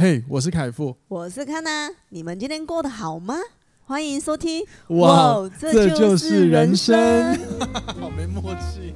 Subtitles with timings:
[0.00, 3.34] 嘿，hey, 我是凯富，我是康娜，你们今天过得好吗？
[3.84, 7.36] 欢迎收听，哇，哇这就是人生，
[7.98, 8.94] 好没默契。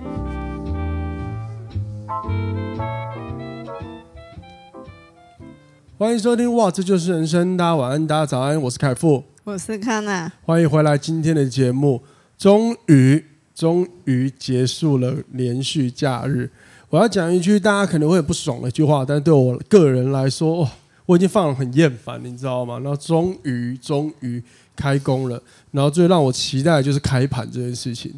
[5.98, 12.00] 欢迎收听，哇，这就是人生，大家晚安，大家早安，我是凯富，我是康娜，欢迎回来今天的节目，
[12.38, 16.48] 终于，终于结束了连续假日。
[16.90, 20.70] 我要讲一句大家可能会很不爽的一句话，但是对我个人来说，哇，
[21.06, 22.78] 我已经放了很厌烦，你知道吗？
[22.78, 24.42] 然后终于终于
[24.76, 28.12] 开工了，然后最让我期待的就是开盘这件事情。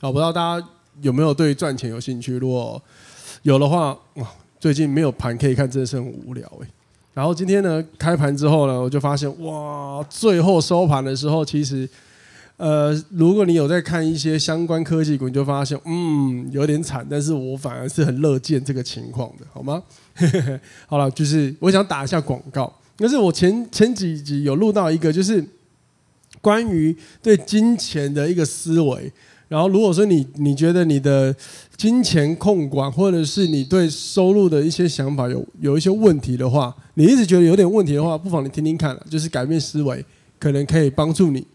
[0.00, 0.68] 我不知道大家
[1.02, 2.38] 有没有对赚钱有兴趣？
[2.38, 2.80] 如果
[3.42, 4.26] 有的话，哇，
[4.60, 6.68] 最近没有盘可以看，真的是很无聊哎。
[7.14, 11.88] 然后今天呢，开盘之后呢，我就发现哇，最后收盘的时候，其实。
[12.56, 17.06] 呃，如果你有在看一些相关科技股，你就发现，嗯，有点惨。
[17.08, 19.82] 但是我反而是很乐见这个情况的，好吗？
[20.88, 22.72] 好了，就是我想打一下广告。
[22.96, 25.44] 但是我前前几集有录到一个，就是
[26.40, 29.12] 关于对金钱的一个思维。
[29.48, 31.32] 然后，如果说你你觉得你的
[31.76, 40.04] 金钱控管，或者是你对收入的一些想法有有一些问题的话，你一直觉得有点问题的话，不妨你听听看，就是改变思维，
[40.40, 41.46] 可能可以帮助你。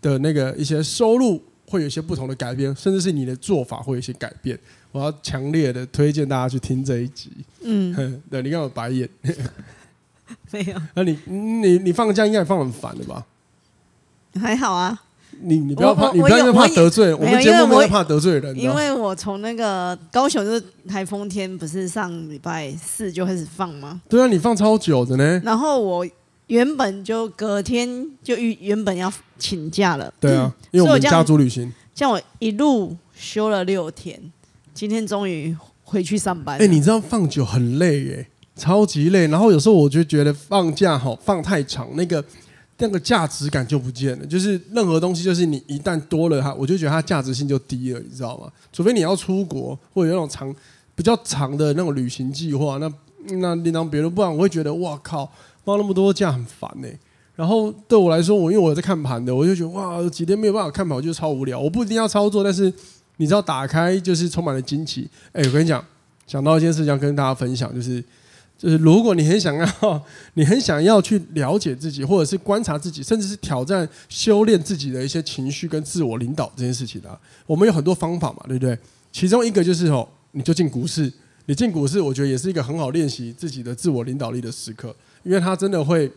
[0.00, 4.58] 的那个一些收入会有一些不同的改变，甚至是你的做法会有一些改变。
[4.90, 7.30] 我要强烈的推荐大家去听这一集。
[7.60, 9.08] 嗯， 对，你看我白眼，
[10.50, 10.80] 没有？
[10.94, 13.26] 那你你你放假应该也放很烦的吧？
[14.34, 14.98] 还好啊。
[15.40, 18.58] 你你不要怕，你不要怕得罪我们节目，不要怕得罪人。
[18.58, 24.00] 因为我从那个高雄就是台风天，不是上礼拜四就开始放吗？
[24.08, 25.40] 对啊，你放超久的呢。
[25.44, 26.06] 然后我。
[26.48, 27.88] 原本就隔天
[28.22, 34.20] 就原原本要请假了，对啊，因为我们家族旅行，像我一路休了六天，
[34.74, 36.58] 今天终于回去上班。
[36.58, 39.26] 哎，你知道放久很累耶，超级累。
[39.28, 42.24] 然后有时候我就觉得放假好放太长，那个
[42.78, 44.24] 那个价值感就不见了。
[44.24, 48.50] 就是任何东西，就是你一旦多了它，我就觉得它价值性就低了，你知道吗？
[48.72, 50.54] 除非你要出国或者有那种长
[50.94, 52.90] 比较长的那种旅行计划，那
[53.36, 54.14] 那另当别论。
[54.14, 55.30] 不然我会觉得哇靠。
[55.68, 56.88] 放那么多假很烦呢、
[57.36, 61.60] 然后对我来说，我因为我在看盘的，我就觉得哇，几天没有办法看盘，我就超无聊。
[61.60, 62.72] 我不一定要操作，但是
[63.18, 65.06] 你知道，打开就是充满了惊奇。
[65.32, 65.84] 哎，我跟你讲，
[66.26, 68.02] 想到一件事情要跟大家分享，就是
[68.56, 70.02] 就是如果你很想要，
[70.32, 78.78] 你很想要去了解自己，或者是观察自己，甚至是挑战修炼自己的一些情绪跟自我领导这件事情啊，我们有很多方法嘛，对不对？
[79.12, 81.12] 其中一个就是哦，你就进股市，
[81.48, 84.94] 你进股市，我觉得也是一个很好练习自己的自我领导力的时刻。
[85.22, 86.10] 因为它真的会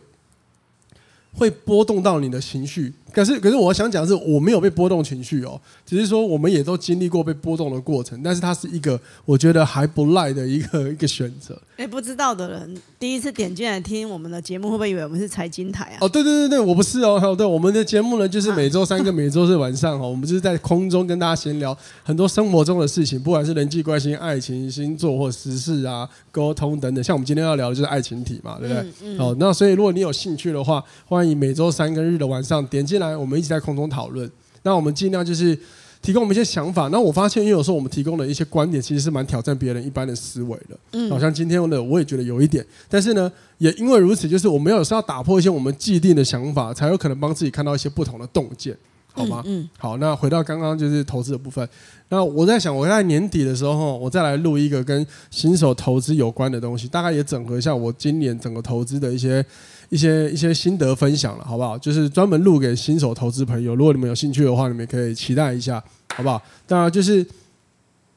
[1.34, 11.60] 会波动到你的情绪，可是可是我想讲的是，我没有被波动情绪哦，只是说我们也都经历过被波动的过程，但是它是一个我觉得还不赖的一个 一个选择。
[11.76, 15.98] 哎，不知道的人第一次点进来听我们的节目，会不会以为我们是财经台啊？
[16.02, 27.02] 哦，对对对对，我不是哦，对，我们的节目呢，就是每周三跟每周四晚上哈，我们就是在空中跟大家闲聊很多生活中的事情，不管是人际关系、爱情、星座或时事啊、沟通等等。
[27.02, 28.82] 像我们今天要聊的就是爱情体嘛，对不对？
[28.82, 29.18] 嗯嗯。
[29.18, 34.30] 好，那所以如果你有兴趣的话，欢迎每周三跟日的晚上点进来，我们一起在空中讨论。
[34.62, 35.58] 那我们尽量就是。
[36.02, 40.76] 提供我们一些想法，那我发现，因为有时候我们提供的一些观点，其实是蛮挑战别人一般的思维的。
[40.94, 48.76] 嗯，好像今天的我也觉得有一点，但是呢，也因为如此，就是我们有时候要打破一些我们既定的想法，才有可能帮自己看到一些不同的洞见，
[49.12, 49.44] 好吗？
[49.46, 51.68] 嗯，嗯，好，那回到刚刚就是投资的部分，
[52.08, 59.46] 那我在想，我在年底的时候，我再来录一个跟新手投资有关的东西，大概也整合一下我今年整个投资的一些。
[59.92, 61.76] 一些一些心得分享了，好不好？
[61.76, 66.42] 就是专门录给新手投资朋友，如果你们有兴趣的话，你们可以期待一下，好不好？
[66.66, 67.24] 当然，就是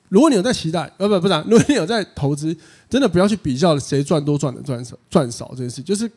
[0.07, 2.55] 如果你有在期待，呃，不，不是， 如果你有在投资，
[2.89, 6.09] 真的不要去比较谁赚多赚的赚少赚少这件事，就是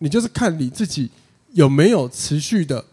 [0.00, 1.08] 你就是看你自己
[1.52, 2.84] 有没有持续的，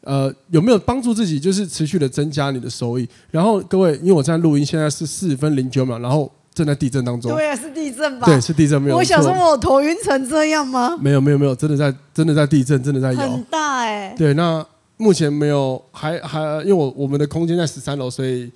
[0.00, 3.08] 呃，有没有帮助自己，就是持续的增加你的收益。
[3.30, 6.32] 然后各位，因为我在录音，现在是四分零九秒，然后。
[6.58, 8.26] 正在地震当中，对啊，是地震吧？
[8.26, 8.96] 对，是地震，没有。
[8.96, 10.98] 我想说，我头晕成这样吗？
[11.00, 14.14] 没有，没有，没有，真的在，真的在地震，真的在摇，很大哎、欸。
[14.18, 14.66] 对，那
[14.96, 18.50] 目前没有，还还，因为我我们的空间在十三楼，所以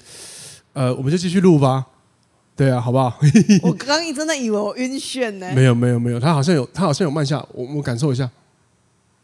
[0.72, 1.87] 呃，我们就继续录吧。
[2.56, 3.16] 对啊，好不好？
[3.62, 5.48] 我刚刚真的以为我晕眩呢。
[5.55, 8.28] 没有，没有，没有，他好像有，他好像有慢下，我我感受一下，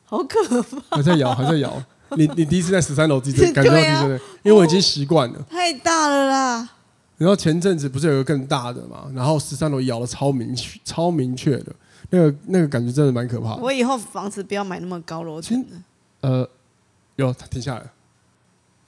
[0.04, 1.82] 好可怕，还在摇，还在摇。
[2.16, 6.68] 你你第一次在十三楼地震， 感觉到地震，啊、因为我已经习惯了，太大了啦。
[7.18, 9.10] 然后前阵子不是有一个更大的嘛？
[9.14, 11.66] 然后十三楼摇的超明确、超明确的，
[12.10, 13.62] 那个那个感觉真的蛮可怕的。
[13.62, 15.68] 我以后房子不要买那么高楼层的。
[16.20, 16.48] 呃，
[17.16, 17.92] 有，停下来了。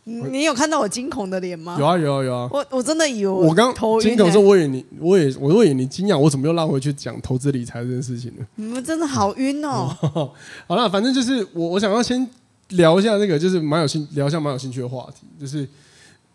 [0.05, 1.77] 你有看到我惊恐的脸吗？
[1.79, 2.49] 有啊有啊有啊！
[2.50, 8.44] 我我真的以为我刚惊恐时候，我以为你，我也我以为你惊讶，我怎么又拉回去讲投资理财这件事情呢？
[8.56, 9.94] 你们真的好晕哦！
[10.67, 12.29] 好了，反正就是我我想要先
[12.71, 15.69] 聊一下那个，就是蛮有兴聊一下蛮有兴趣的话题，就是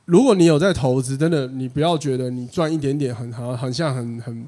[0.06, 4.48] 如果你有在投资，真的你不要觉得你赚一点点很好，很像很很。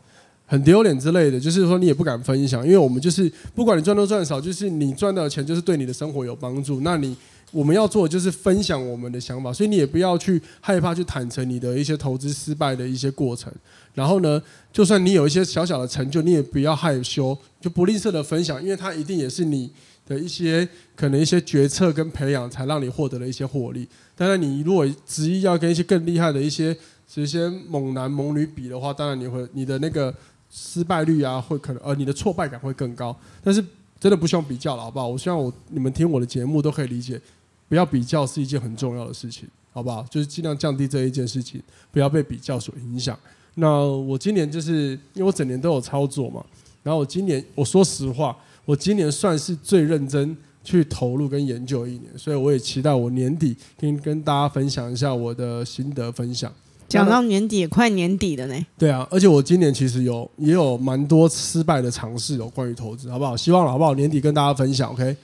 [0.49, 6.79] 很丢脸之类的，就是说你也不敢分享，因为我们就是不管你赚多赚少，就是你赚到的钱就是对你的生活有帮助。
[6.79, 7.13] 那你
[7.51, 13.51] 我们要做的就是分享我们的想法，所以你也不要去害怕去坦诚你的一些投资失败的一些过程。
[13.93, 19.69] 然后呢，就算你有一些小小的成就，你也不要害羞，就不吝啬的分享，因为它一定也是你
[20.07, 23.87] 的一些可能一些决策跟培养才让你获得了一些获利。
[24.15, 26.75] 当然，你如果执意要跟一些更厉害的一些
[27.07, 30.13] 这些猛男猛女比的话，当然你会你的那个。
[30.49, 33.13] 失败率啊，会可能呃，你的挫败感会更高。
[33.43, 33.63] 但是
[33.99, 35.05] 真的不希望比较了，好不好？
[35.05, 37.19] 我希望我你们听我的节目都可以理解，
[37.67, 40.03] 不要比较是一件很重要的事情，好不好？
[40.09, 41.61] 就是尽量降低这一件事情，
[41.91, 43.19] 不要被比较所影响。
[43.55, 46.43] 那我今年就是因为我整年都有操作嘛，
[46.81, 48.35] 然后我今年我说实话，
[48.67, 56.51] 我今年算是最认真去投入跟研究一年，所以我也期待我年底可以跟大家分享一下我的心得分享。
[56.89, 58.65] 讲到年底也快年底了呢。
[58.77, 63.37] 对啊，而且我今年其实有也有蛮多失败的尝试，有关于投资，好不好？
[63.37, 63.93] 希望，好不好？
[63.95, 65.15] 年底跟大家分享，OK。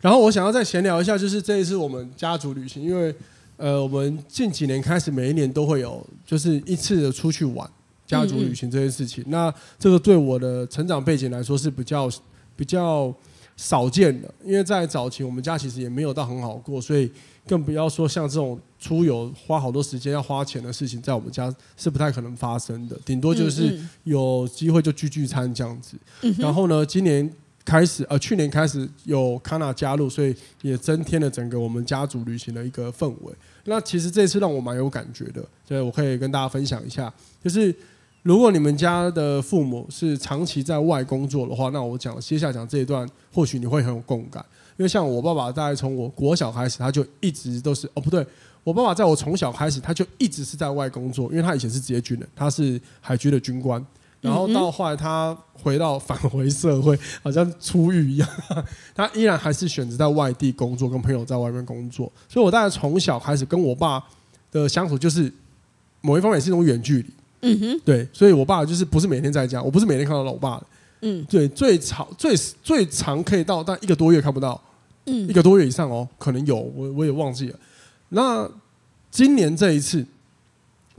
[0.00, 3.14] 然后我想要再闲聊一下，就是这一次我们家族旅行，因为
[3.58, 7.68] 呃，我们近几年开始每一年都会有，就是一次的出去玩
[8.06, 9.22] 家族旅行这件事情。
[9.24, 9.30] 嗯嗯。
[9.30, 12.10] 那这个对我的成长背景来说是比较
[12.56, 13.14] 比较
[13.56, 17.12] 少见的，因为在早期我们家其实也没有到很好过，所以。
[17.48, 22.98] 更不要说像这种出游花好多时间要花钱的事情，在我们家是不太可能发生的。
[23.04, 25.96] 顶多就是有机会就聚聚餐这样子。
[26.38, 27.32] 然后呢，今年
[27.64, 33.32] 开始呃，去年开始有 Kana 加入，所以也增添了整个我们家族旅行的一个氛围。
[33.66, 37.72] 那其实这次让我蛮有感觉的，所以我可以跟大家分享一下，就是
[38.26, 44.44] 如果你们家的父母是长期在外工作的话，那我讲接下来讲这一段，或许你会很有共感。
[44.76, 48.26] 因为像我爸爸，大概从我国小开始，他就一直都是哦，不对，
[48.64, 53.86] 我爸爸在我从小开始，他就一直是在外工作，因为他以前是职业军人，他是海军的军官，
[54.20, 55.32] 然后到后来他
[55.62, 58.28] 回到返回社会，好像出狱一样，
[58.92, 64.02] 他依然还是选择在外地工作，跟朋友在外面工作，所以我大概从小开始跟我爸
[64.50, 65.32] 的相处，就是
[66.00, 67.10] 某一方面是一种远距离，
[67.42, 70.66] 嗯哼，对，所以我爸就是不是每天在家，我不是每天看到老爸的。
[71.02, 74.60] 嗯，对，最长最最长可以到，但一个多月看不到，
[75.04, 77.58] 嗯，一个多月以上哦，可能有，我我也忘记了。
[78.08, 78.50] 那
[79.10, 80.04] 今年这一次，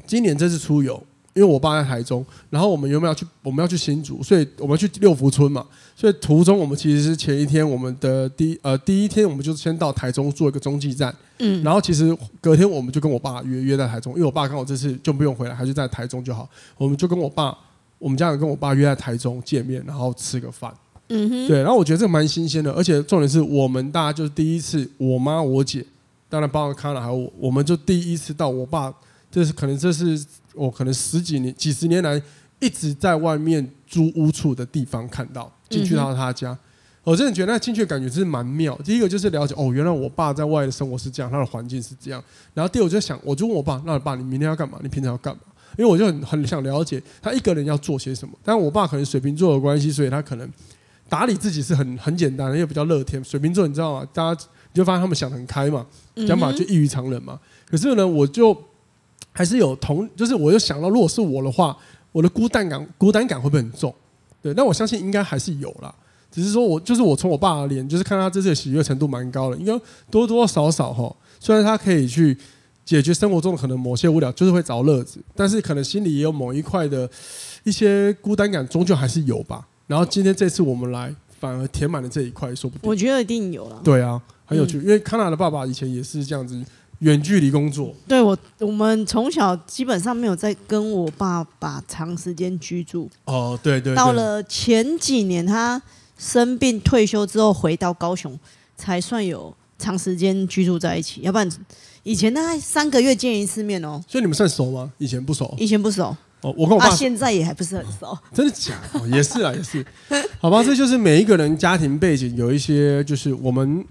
[0.05, 1.03] 今年这次出游，
[1.37, 17.57] 因为我爸在台中，然后我们原本要去，我们要去新竹，所以我们要去六福村嘛，所以途中我们其实是前一天，我们的第呃第一天，我们就先到台中做一个中继站，嗯，然后其实隔天我们就跟我爸约约在台中，因为我爸刚好这次就不用回来，还是在台中就好，我们就跟我爸。
[17.99, 20.71] 我们家人跟我爸约在台中见面，然后吃个饭。
[21.09, 25.83] 嗯哼，对，然后我觉得这个蛮新鲜的，而且重点是我们大家就是第一次，我妈、我姐，
[26.29, 28.93] 当然包括康了，还有我，我们就第一次到我爸，
[29.31, 30.23] 这是可能这是
[30.57, 32.21] 我可能十几年、几十年来
[32.59, 36.57] 一直在外面租屋处的地方看到进去到他家，
[37.03, 38.77] 我真的觉得那进去的感觉是蛮妙。
[38.83, 42.23] 第一个就是了解哦，原来我爸在外的生活是这样，他的环境是这样。
[42.53, 44.79] 然后第二我就想，我就问我爸，那你爸你明天要干嘛？
[44.81, 45.41] 你平常要干嘛？
[45.77, 50.49] 因为我就很很想了解他一个人要做些什么，但我爸可能水瓶座的关系，所以他可能
[51.07, 53.23] 打理自己是很很简单的，因为比较乐天。
[53.23, 54.07] 水瓶座你知道吗？
[54.11, 54.41] 大家
[54.73, 55.85] 你就发现他们想得很开嘛，
[56.27, 57.39] 想法就异于常人嘛。
[57.69, 58.57] 可是呢，我就
[59.37, 61.77] 还是有同，就是我又想到，如果是我的话，
[62.11, 63.93] 我的孤单感孤单感会不会很重？
[64.41, 65.93] 对，但我相信应该还是有啦。
[66.31, 69.79] 只是说我就是我从我爸的脸，就是看他这次的喜悦程度蛮高的，应该
[70.09, 71.15] 多多少少哈。
[71.39, 72.35] 虽然他可以去。
[72.87, 77.09] 解决生活中可能某些无聊，就是会找乐子，但是可能心里也有某一块的
[77.65, 79.67] 一些孤单感，终究还是有吧。
[79.87, 82.89] 然后今天这次我们来，反而填满了这一块，说不定。
[82.89, 83.81] 我觉得一定有了。
[83.83, 86.63] 对啊，很有趣，嗯、因为康纳的爸爸以前也是这样子
[86.99, 87.93] 远距离工作。
[88.07, 93.09] 对我，我们从小基本上没有在跟我爸爸长时间居住。
[93.25, 93.95] 哦，对对，对。
[93.95, 95.81] 到了前几年他
[96.17, 98.39] 生病退休之后回到高雄，
[98.75, 101.49] 才算有长时间居住在一起，要不然。
[102.03, 104.89] 以前大概三个月见一次面哦，所以你们算熟吗？
[104.97, 106.15] 以前不熟，以前不熟。
[106.41, 108.17] 哦，我跟我爸、啊、现在也还不是很熟。
[108.31, 109.07] 真的假的？
[109.09, 109.85] 也是啊，也是。
[110.39, 113.83] 好吧，这就是每一个人家庭背景有一些，就是我们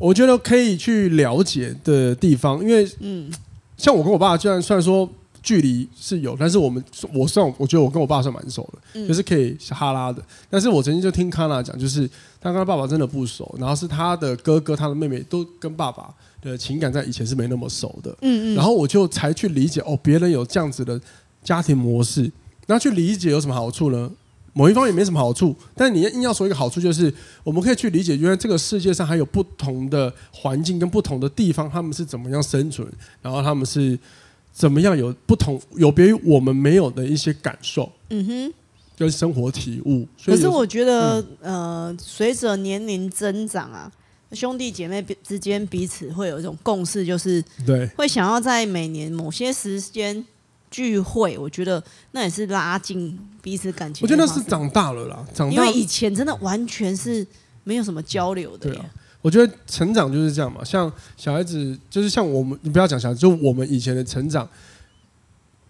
[0.00, 2.60] 我觉得可以去了解的地方。
[2.60, 3.30] 因为嗯，
[3.76, 5.08] 像我跟我爸，虽然虽然说
[5.42, 6.82] 距离是有，但是我们
[7.14, 10.22] 我算我觉得我跟我爸算蛮熟的，嗯、就是可以哈拉的。
[10.48, 12.08] 但是我曾经就听康纳讲，就是
[12.40, 18.10] 他跟他爸爸真的不熟，然后是他的哥哥、他的妹妹都跟爸爸的情感在以前是没那么熟的。
[18.22, 18.54] 嗯嗯。
[18.54, 21.00] 然后我就才去理解哦，别人有这样子的
[21.44, 22.30] 家庭模式，
[22.66, 24.10] 那去理解有什么好处呢？
[24.60, 27.10] 某一方也没什么好处，但你硬要说一个好处，就是
[27.42, 32.86] 我们可以去理解，原来这个世界上还有不同的环境跟不同的地方，他们是怎么样生存，
[33.22, 33.98] 然后他们是
[34.52, 38.52] 怎么样有不同，有别于我们没有的一些感受，嗯哼，
[38.98, 40.06] 跟生活体悟。
[40.26, 43.90] 可是我觉得，嗯、呃，随着年龄增长啊，
[44.32, 50.22] 兄弟姐妹之间彼此会有一种共识，就是对，会想要在每年某些时间。
[50.70, 54.04] 聚会，我觉得那也是拉近彼此感情。
[54.04, 55.54] 我觉得那是长大了啦，长大。
[55.54, 57.26] 因为以前真的完全是
[57.64, 58.70] 没有什么交流的。
[58.70, 58.84] 对啊，
[59.20, 60.62] 我觉得成长就是这样嘛。
[60.62, 64.48] 像小孩子，就是像我们，你不要讲小孩子，就我们以前的成长。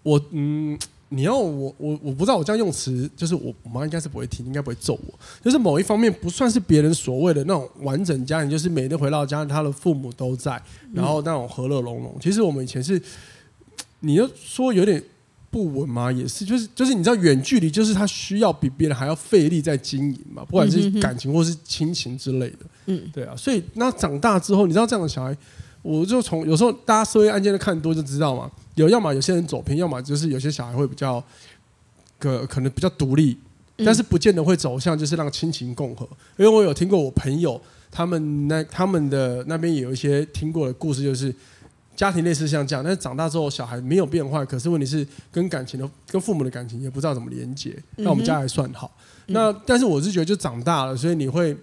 [0.03, 0.77] 我嗯，
[1.09, 5.19] 你要我我我不知道我这样用词，就是我我妈应该是不会听，应该不会揍我。
[5.43, 10.61] 就是某一方面不算是别人所谓的那种完整家庭，就是每天回到家，他的父母都在，
[10.93, 12.15] 然后那种和乐融融。
[12.21, 13.01] 其实我们以前是。
[14.01, 15.01] 你要说有点
[15.49, 16.11] 不稳嘛？
[16.11, 22.57] 也是，就是就是，你知道远距离就是他需要比别人还要费力在经营嘛，不管是感情或是亲情之类的。
[22.85, 23.35] 嗯，对啊。
[23.35, 25.35] 所以那长大之后，你知道这样的小孩，
[25.81, 28.49] 我就从有时候大家社会案件都看多就知道嘛。
[28.75, 31.21] 有要么有些人走偏，要么就是有些小孩会比较
[32.17, 33.37] 可可能比较独立，
[33.85, 36.07] 但是不见得会走向就是让亲情共和。
[36.37, 41.35] 因为我有听过我朋友他们那他们的那边也有一些听过的故事，就是。
[42.01, 47.77] 家庭类似像这样，但是长大之后小孩没有变坏，可是问题是跟感情的、跟父母的感情也不知道怎么连接。
[47.97, 48.91] 那我们家还算好。
[49.27, 51.55] 嗯、那但是我是觉得就长大了，所以你会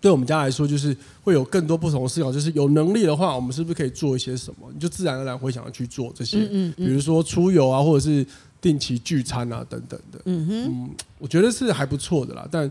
[0.00, 2.32] 对我们家来说，就是会有更多不同的思考。
[2.32, 4.68] 就是有能力的话，我们是不是可以做一些什么？
[4.74, 8.26] 你就自然而然会想要去做这些，嗯嗯嗯比如说出游啊，或者是
[8.60, 10.20] 定期聚餐啊等等的。
[10.24, 12.48] 嗯哼，嗯，我觉得是还不错的啦。
[12.50, 12.68] 但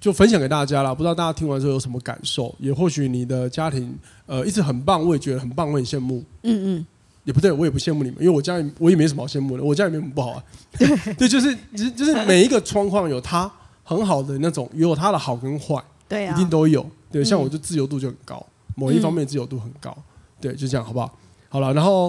[0.00, 2.54] 就分享给大家了，不知道大家听完之后有什么感受？
[2.58, 3.92] 也或许你的家庭
[4.26, 6.22] 呃一直很棒，我也觉得很棒，我很羡慕。
[6.44, 6.86] 嗯嗯，
[7.24, 10.44] 也不对，我也不羡慕你们，因为我家里我也没什么好羡慕的，我家里面不好啊。
[10.78, 13.50] 对， 对，就是就是每一个窗框有它
[13.82, 16.88] 很好的那种，有它的好跟坏，对啊，一定都有。
[17.10, 19.96] 对，像我就自由度就很高，某一方面自由度很高。
[20.40, 21.18] 对，就这样，好不好？
[21.48, 22.06] 好了，然后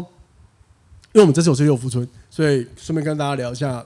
[1.14, 3.84] 因为我们这次有去六福村，所以顺便跟大家聊一下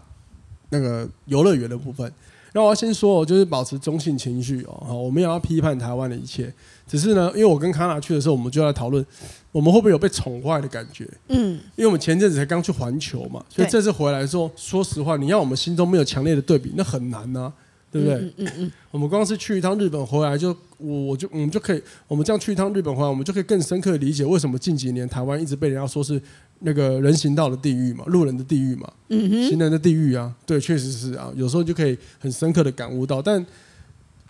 [0.70, 2.12] 那个游乐园的部分。
[2.56, 4.84] 那我要先说，就是保持中性情绪哦。
[4.88, 6.54] 好我们也要批判台湾的一切，
[6.88, 9.04] 只是呢，因为我跟卡纳去的时候，我们就在讨论，
[9.52, 11.10] 我们会不会有被宠坏的感觉？
[11.30, 17.54] 嗯，因为我们前阵子才刚去环球嘛，所以这次回来说，说实话，你要我们心中没有强烈的对比，那很难呐、啊，
[17.92, 18.18] 对不对？
[18.18, 18.72] 嗯嗯嗯。
[18.92, 26.22] 我们光是去一趟日本回来，就我我就我们就可以，我们这样去一趟日本回来，我们就可以更深刻的理解为什么近几年台湾一直被人家说是。
[26.66, 33.46] 那个人行道的地狱嘛，路人的地狱嘛，嗯哼，行人的地狱啊，对，确实是啊，有时候就可以很深刻的感悟到，但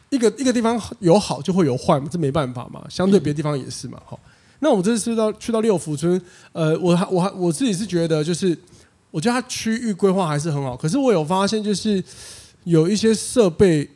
[0.09, 4.19] 一个一个地方有好就会有坏嘛，这没办法嘛，相对别的地方也是嘛，好，
[4.61, 6.19] 那我们这次去到去到六福村，
[6.53, 8.57] 呃，我还我还我自己是觉得就是，
[9.11, 12.03] 我觉得它区域规划还是很好，可是我有发现就是
[12.63, 13.87] 有一些设备，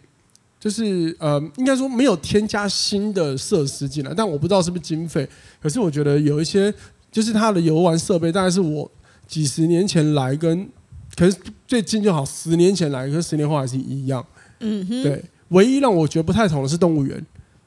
[0.60, 5.28] 就是呃，应该说没有添加新的设施进来，但我不知道是不是经费，
[5.60, 6.72] 可是我觉得有一些。
[7.18, 8.92] 就是它的游玩设备，大概是我
[9.26, 10.70] 几十年前来跟，
[11.16, 14.24] 可是最近就好十年前来跟十年后还是一样。
[14.60, 15.02] 嗯哼。
[15.02, 17.18] 对，唯一让我觉得不太同的是动物园，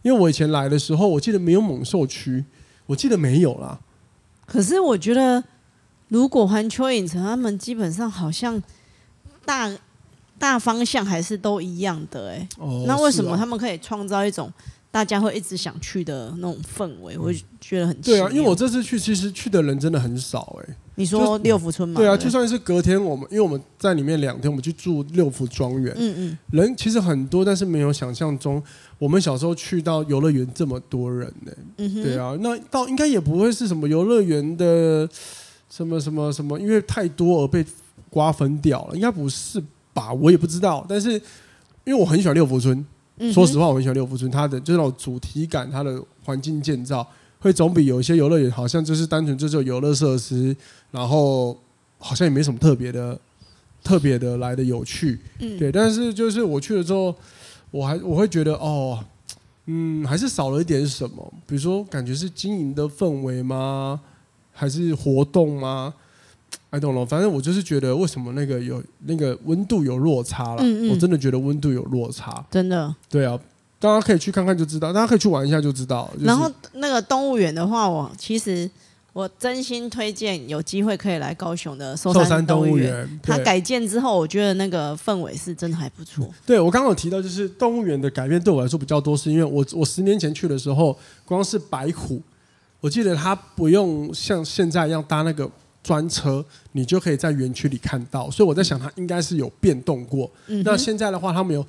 [0.02, 2.44] 因为我以前来的时候，我记得没有猛兽区，
[2.86, 3.80] 我记得没有啦。
[4.46, 5.42] 可是我觉得，
[6.06, 8.62] 如果环球影城他们基本上好像
[9.44, 9.68] 大
[10.38, 12.48] 大方向还是都一样的哎、欸。
[12.56, 12.84] 哦。
[12.86, 14.52] 那为什么他们可以创造一种？
[14.92, 18.28] 大家会一直想去的那种氛围，我觉得很对啊。
[18.30, 20.76] 因为我这次去，其实去的人真的很少哎、欸。
[20.96, 21.98] 你说六福村吗？
[21.98, 25.94] 对啊，就算是隔天我们，因为我们在里面两天，我们去住六福庄园。
[25.96, 26.38] 嗯嗯。
[26.50, 28.62] 人其实很多，但是没有想象中
[28.98, 31.58] 我们小时候去到游乐园这么多人呢、欸。
[31.78, 32.02] 嗯哼。
[32.02, 35.08] 对啊，那到应该也不会是什么游乐园的
[35.70, 37.64] 什么什么什么，因为太多而被
[38.10, 39.62] 瓜分掉了，应该不是
[39.94, 40.12] 吧？
[40.12, 40.84] 我也不知道。
[40.88, 41.12] 但是
[41.84, 42.84] 因为我很喜欢六福村。
[43.32, 47.06] 说实话，我很喜欢六福村，它的就是那种主题感，它的环境建造
[47.38, 50.56] 会总比有一些游乐园好像就是单纯就只有游乐设施，
[50.90, 51.58] 然后
[51.98, 53.18] 好像也没什么特别的、
[53.84, 55.18] 特别的来的有趣。
[55.58, 55.70] 对。
[55.70, 57.14] 但是就是我去了之后，
[57.70, 59.04] 我还我会觉得哦，
[59.66, 64.00] 嗯，还是少了一点什么，比如说感觉是经营的氛围吗？
[64.52, 65.94] 还是活动吗
[66.70, 70.62] ？I don't know，反正我就是觉得，为什么那个有那个温度有落差了？
[70.62, 72.94] 嗯嗯，我真的觉得温度有落差，真的。
[73.08, 73.38] 对啊，
[73.78, 76.08] 大家可以去看看就知道，大家可以去玩一下就知道。
[76.14, 78.70] 就是、然后那个动物园的话，我其实
[79.12, 83.20] 我真心推荐有机会可以来高雄的寿寿山动物园。
[83.20, 86.28] 它改建之后，我觉得那个氛围是真的还不错。
[86.46, 92.22] 对，我刚刚有提到，就是动物园的改变对我来说比较多，是因为我我十年前去的时候，光是白虎，
[92.80, 95.50] 我记得它不用像现在一样搭那个
[95.82, 98.30] 专车，你就可以在园区里看到。
[98.30, 100.30] 所以我在想，它应该是有变动过。
[100.46, 101.66] 嗯、那现在的话，他们有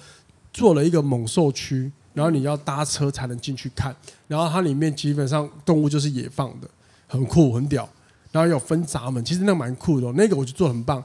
[0.53, 3.95] 做了一个猛兽区，然后你要搭车才能进去看，
[4.27, 6.69] 然后它里面基本上动物就是野放的。
[7.07, 7.89] 很酷很屌，
[8.31, 11.03] 然后有分闸门，其实那蛮酷的，那个我就做得很棒。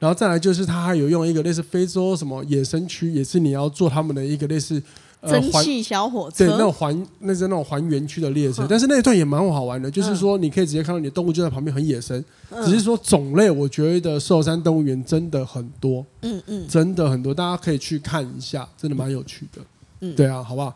[0.00, 4.82] 然后再来就是它还有用一个类似非洲什么野生区，也是你要做他们的一个类似
[5.13, 12.22] 呃蒸汽小火车，对，那种环那是那种环园区的列车，但是那一段也蛮好玩的，就是说你可以直接看到你的动物就在旁边，很野生。
[12.64, 19.60] 只是说种类，我觉得寿山动物园真的很多，嗯嗯，真的很多，大家可以去看一下，真的蛮有趣的。
[20.00, 20.72] 嗯，对啊，好不好？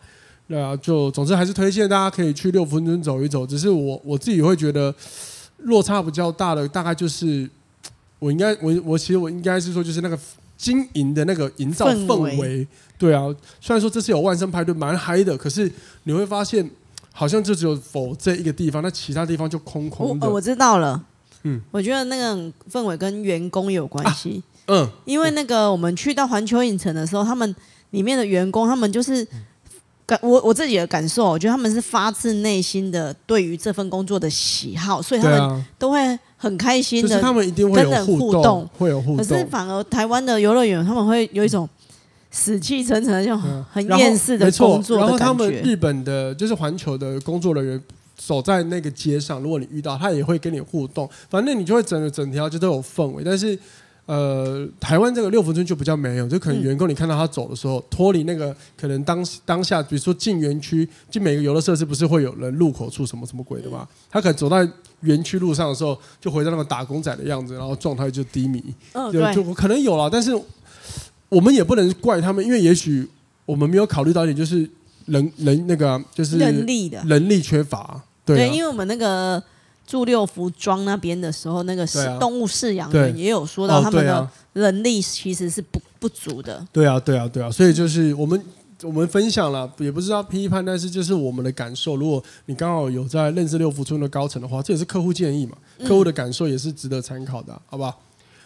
[0.49, 3.47] 对啊，就总之还是推荐大家可以去六福村走一走。
[3.47, 4.93] 只是我我自己会觉得
[5.59, 7.49] 落差比较大的，大概就是
[8.19, 10.19] 我应该我我其实我应该是说，就是那个
[10.59, 12.69] 经营的那个营造氛围。
[12.99, 15.73] 对啊，虽然说这次有万圣派对蛮嗨的，可是
[16.03, 16.69] 你会发现
[17.13, 20.27] 好像就只有否这一个地方，那其他地方就空空的。
[20.27, 21.03] 我，我知道了，
[21.45, 22.37] 嗯，我觉得那个
[22.71, 24.43] 氛围跟员工有关系。
[24.67, 27.57] 啊，嗯，因为那个我们去到环球影城的时候，他们
[27.91, 29.27] 里面的员工，他们就是。
[30.09, 39.17] 感我我自己的感受，我觉得他们是发自内心的对于这份工作的喜好，所以他们都会很开心的，他们一定会有互动，会有互动。
[39.19, 41.69] 可是反而台湾的游乐园，他们会有一种
[42.31, 44.99] 死气沉沉的，就很厌世的工作。
[44.99, 47.83] 然后他们日本的，就是环球的工作人员
[48.17, 51.11] 走在那个街上，如果你遇到他，也会跟你互动。
[51.29, 53.59] 反正你就会整个整条就都有氛围，但是。
[54.09, 63.87] 呃，台湾这个六福村就比较没有，就可能员工你看到他走的时候，脱离那个可能当当下，比如说进园区，进每个游乐设施不是会有人入口处什么什么鬼的吗？
[64.11, 64.67] 他可能走在
[65.03, 70.35] 园区路上的时候，就回到那个打工仔的样子，然后状态就低迷，哦、就就可能有了，但是
[71.29, 73.07] 我们也不能怪他们，因为也许
[73.45, 74.67] 我们没有考虑到一点，就是
[75.05, 79.43] 人人那个就是人力的人力缺乏，对，因为我们那个。
[79.89, 86.63] 住六福庄那边的时候，那个是动物饲养员也有说到，他们的人力其实是不不足的。
[86.71, 88.39] 对啊，对啊，对啊，所以就是我们
[88.83, 91.97] 我们分享了，也不知道批判，但是就是我们的感受。
[91.97, 97.97] 如果你刚好有在认识六福村的高层的话，这也是客户建议嘛，客户的感受也是值得参考的，啊，好吧？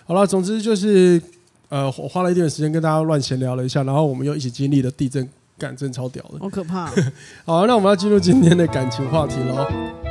[0.04, 1.20] 好了，总之就是
[1.68, 5.28] 呃，我花了一点时间跟大家乱闲聊了一下，然后我们又一起经历了地震，
[5.58, 6.86] 感震超屌的，好可怕。
[7.44, 10.01] 好，那我们要进入今天的感情话题了。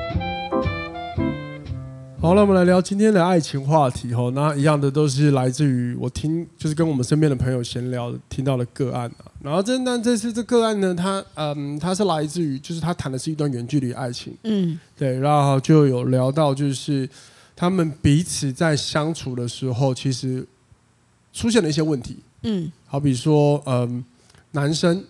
[2.22, 4.30] 好，那我们来聊今天的爱情话题哈。
[4.36, 9.26] 那一样的都是来自于我听，就是跟我们身边的朋友闲聊听到的个案啊。
[9.42, 14.38] 然后这那这次这个案呢，他嗯，他是来自于，就是他谈的是一段远距离爱情。
[14.44, 15.20] 嗯，对。
[15.20, 17.10] 然后就有聊到，就是
[17.56, 20.46] 他们彼此在相处的时候，其实
[21.34, 22.18] 出现了一些问题。
[22.44, 24.06] 嗯，好比说，嗯，
[24.52, 25.04] 男生，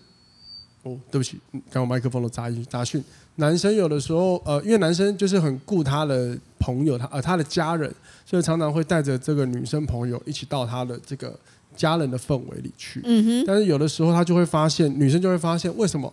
[0.84, 3.04] 哦，对不起，刚刚麦克风的杂音杂讯。
[3.36, 7.94] 男生有的时候，呃，因为男生就是很顾他的朋友，他呃他的家人，
[8.26, 11.38] 所以常常会带着这个女生朋友一起到他的这个
[11.76, 13.02] 家人的氛围里去。
[13.04, 13.44] 嗯哼。
[13.46, 16.12] 但是有的时候他就会发现，女生就会发现，为什么？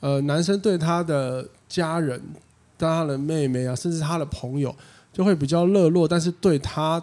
[0.00, 2.20] 呃，男生对他的家人、
[2.78, 4.74] 他的妹妹啊，甚至他的朋友，
[5.12, 7.02] 就会比较热络，但是对他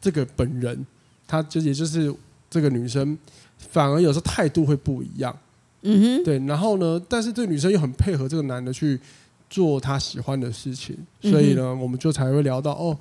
[0.00, 0.86] 这个本人，
[1.26, 2.14] 他就也就是
[2.48, 3.16] 这个女生，
[3.56, 5.36] 反而有时候态度会不一样。
[5.82, 8.98] 嗯哼，对，然后呢，但是这个女生又很配合这个男的去
[9.48, 12.96] 做他喜欢的事情，所以呢，嗯、我们就才会聊到哦，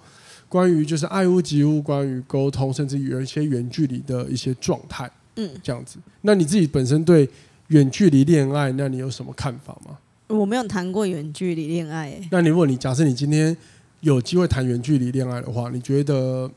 [0.47, 5.97] 关于就是爱屋及乌，关于沟通，甚至有一些远距离的一些状态，嗯，这样子。
[6.21, 7.27] 那你自己本身对
[7.69, 9.97] 远距离恋爱，那你有什么看法吗？
[10.27, 12.19] 我没有谈过远距离恋爱。
[12.29, 13.55] 那你如果你假设你今天
[14.01, 16.49] 有机会谈远距离恋爱的话，你觉得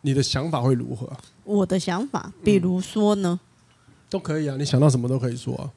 [0.00, 1.08] 你的想法会如何？
[1.44, 3.38] 我的想法，比如说呢？
[3.40, 3.50] 嗯
[4.14, 5.68] 都可以啊，你想到什么都可以说啊。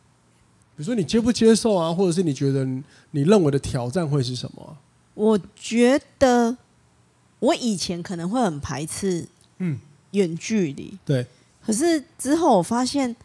[0.75, 2.63] 比如说你接不接受啊，或者是你觉得
[3.09, 4.77] 你认为的挑战会是什么啊？
[5.15, 6.55] 我觉得
[7.39, 9.25] 我以前可能会很排斥，
[9.57, 9.79] 嗯，
[10.11, 10.95] 远距离。
[11.03, 11.25] 对。
[11.65, 13.15] 可是之后我发现，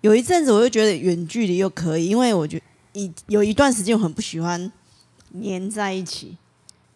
[0.00, 4.72] 有一阵子我又觉得远距离又可以，因为我觉得一有一段时间我很不喜欢
[5.32, 6.38] 黏在一起。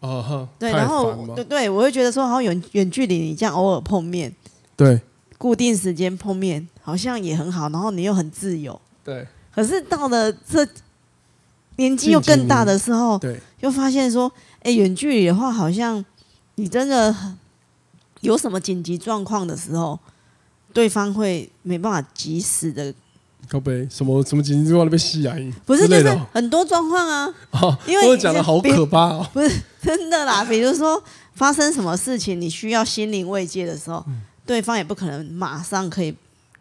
[0.00, 0.48] 哦呵。
[0.58, 4.34] 对，然后对对，我会觉得说，好像远远距离，你这样偶尔碰面，
[4.74, 4.98] 对。
[5.36, 8.78] 固定时间碰面好像也很好，然后你又很自由。
[9.02, 9.26] 对。
[9.54, 10.66] 可是到了这
[11.76, 16.04] 年纪又更大的时候，对，又发现说，哎，远距离的话，好像
[16.56, 17.14] 你真的
[18.20, 19.98] 有什么紧急状况的时候，
[20.72, 22.92] 对方会没办法及时的
[23.48, 25.36] 靠背什么什么紧急状况被吸啊？
[25.64, 27.32] 不是，就是很多状况啊。
[27.52, 29.24] 哦，因为讲的好可怕哦。
[29.32, 31.00] 不是真的啦，比如说
[31.34, 36.12] 发生什么事情，你需要心灵慰藉的时候，嗯、对方也不可能马上可以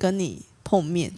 [0.04, 1.10] 跟你碰面。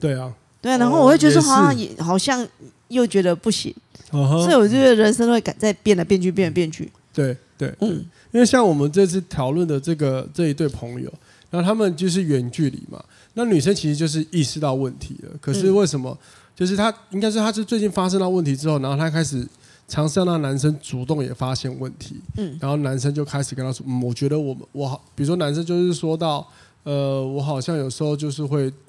[0.00, 0.32] 对啊。
[0.62, 2.48] 对啊，然后我会觉得说好像也好像
[2.88, 3.74] 又觉得不行，
[4.12, 6.90] 哦、所以我觉得人生会改在变来变去，变来变去。
[7.12, 11.12] 对对，嗯，因为像我们这次讨论的这个这一对朋友，
[11.50, 13.04] 然后他们就是远距离嘛。
[13.34, 16.16] 那女生其实就是意识到问题了，可是为什么？
[16.56, 19.46] 就是她应该是她是最近发生到问题之后，然后她开始
[19.86, 26.46] 尝试让男生主动也发现问题，嗯，然后男生就开始跟她说，嗯，我觉得我们我好，比如说男生就是说到，
[26.84, 28.72] 呃，我好像有时候就是会。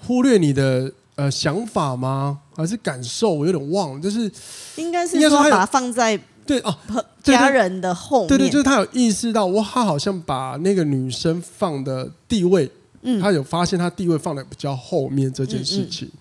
[0.00, 2.38] 忽略你的呃想法吗？
[2.54, 3.30] 还是感受？
[3.34, 4.30] 我有点忘了，就是
[4.76, 6.72] 应该是说把它放在对哦
[7.20, 12.70] 家人的后面，对对，就是他有意识到，哇，他好像把那个女生放的地位，
[13.02, 16.06] 嗯，他有发现他地位放的比较后面这件事情。
[16.06, 16.18] 嗯嗯，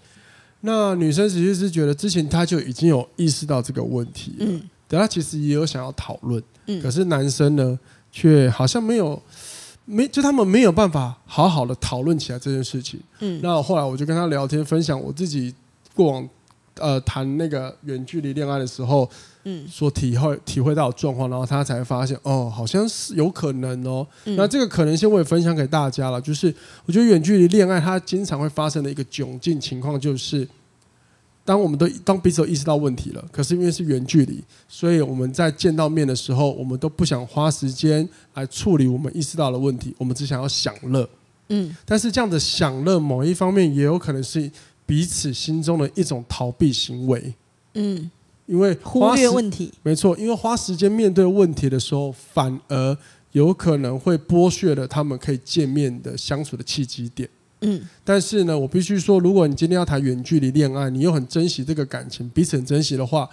[0.62, 7.80] 那女生其实是觉得之前他就已经有意识到这个问题，嗯，对，他其实也有想要讨论，嗯，可是男生呢，
[8.12, 9.22] 却好像没有。
[9.89, 13.00] 没，就他们没有办法好好的讨论起来这件事情。
[13.19, 15.56] 嗯，那后来我就跟他聊天，分享我自己
[15.95, 16.30] 过往
[16.76, 19.10] 呃谈那个远距离恋爱的时候，
[19.45, 24.06] 嗯，所体会体会到的状况，然后他才发现哦，好像是有可能哦。
[24.26, 26.54] 嗯，那这个可能性我也分享给大家了，就是
[26.86, 30.45] 我觉得远距离恋爱它经常会发生的一个窘境情况就是。
[31.48, 41.10] 当我们都当彼此都意识到问题了，可是因为是远距离，所以我们在见到面的时候，我们都不想花时间来处理我们意识到的问题，我们只想要享乐。
[41.48, 44.52] 嗯，但是这样的享乐，某一方面也有可能是
[44.86, 47.34] 彼此心中的一种逃避行为。
[47.76, 48.12] 嗯，
[48.46, 52.98] 因为忽略问题，没错，因为花时间面对问题的时候，反而
[53.32, 57.30] 有可能会剥削了他们可以见面的相处的契机点。
[57.62, 63.30] 嗯，但是呢，我必须说，如果你今天要谈远距离恋爱，你又很珍惜这个感情，彼此很珍惜的话，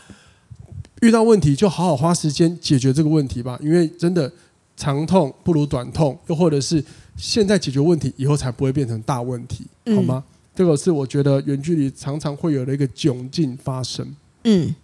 [1.02, 3.58] 遇到问题就好好花时间解决这个问题吧。
[3.62, 4.32] 因为真的
[4.76, 6.82] 长痛不如短痛，又或者是
[7.16, 10.24] 现在解决问题，以后才不会变成大问题，好吗？
[10.26, 14.14] 嗯，这个是我觉得远距离常常会有的一个窘境发生。
[14.44, 14.74] 嗯，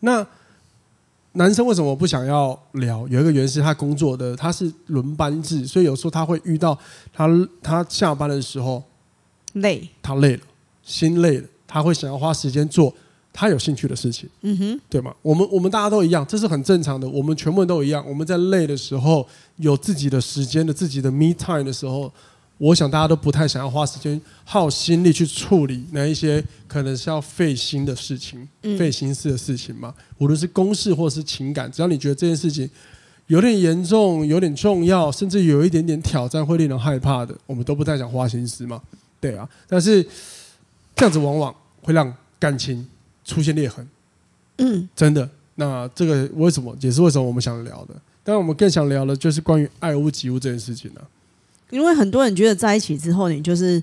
[0.00, 0.26] 那。
[1.36, 3.06] 男生为什么不想要聊？
[3.08, 6.78] 有一个原因是他工作的他是轮班制，所以有时候他会遇到
[7.12, 7.28] 他
[7.62, 8.82] 他下班的时候
[9.54, 10.42] 累，他累了，
[10.82, 12.94] 心累了，他会想要花时间做
[13.32, 15.14] 他有兴趣的事情，嗯哼，对吗？
[15.22, 18.04] 我们我们大家都一样，这是很正常的，我们全部人都一样。
[18.08, 22.12] 我们在累的时候，有自己的时间的自己的 me time 的时候。
[22.58, 29.92] 我想大家都不太想要花时间耗心力去处理那一些可能是要费心的事情、费心思的事情嘛。
[30.18, 32.68] 无论是公事或是情感，只要你觉得这件事情
[33.26, 38.80] 有点严重、有点重要，甚至有一点点挑战，会令人害怕的，我们都不太想花心思嘛。
[39.20, 40.02] 对啊，但是
[40.94, 42.86] 这样子往往会让感情
[43.24, 43.86] 出现裂痕。
[44.58, 45.28] 嗯，真的。
[45.56, 46.76] 那这个为什么？
[46.80, 47.94] 也是为什么我们想聊的。
[48.22, 51.06] 当然，我们更想聊的就是关于爱屋及乌这件事情呢、啊。
[51.70, 53.82] 因为很多人觉得在一起之后，你就是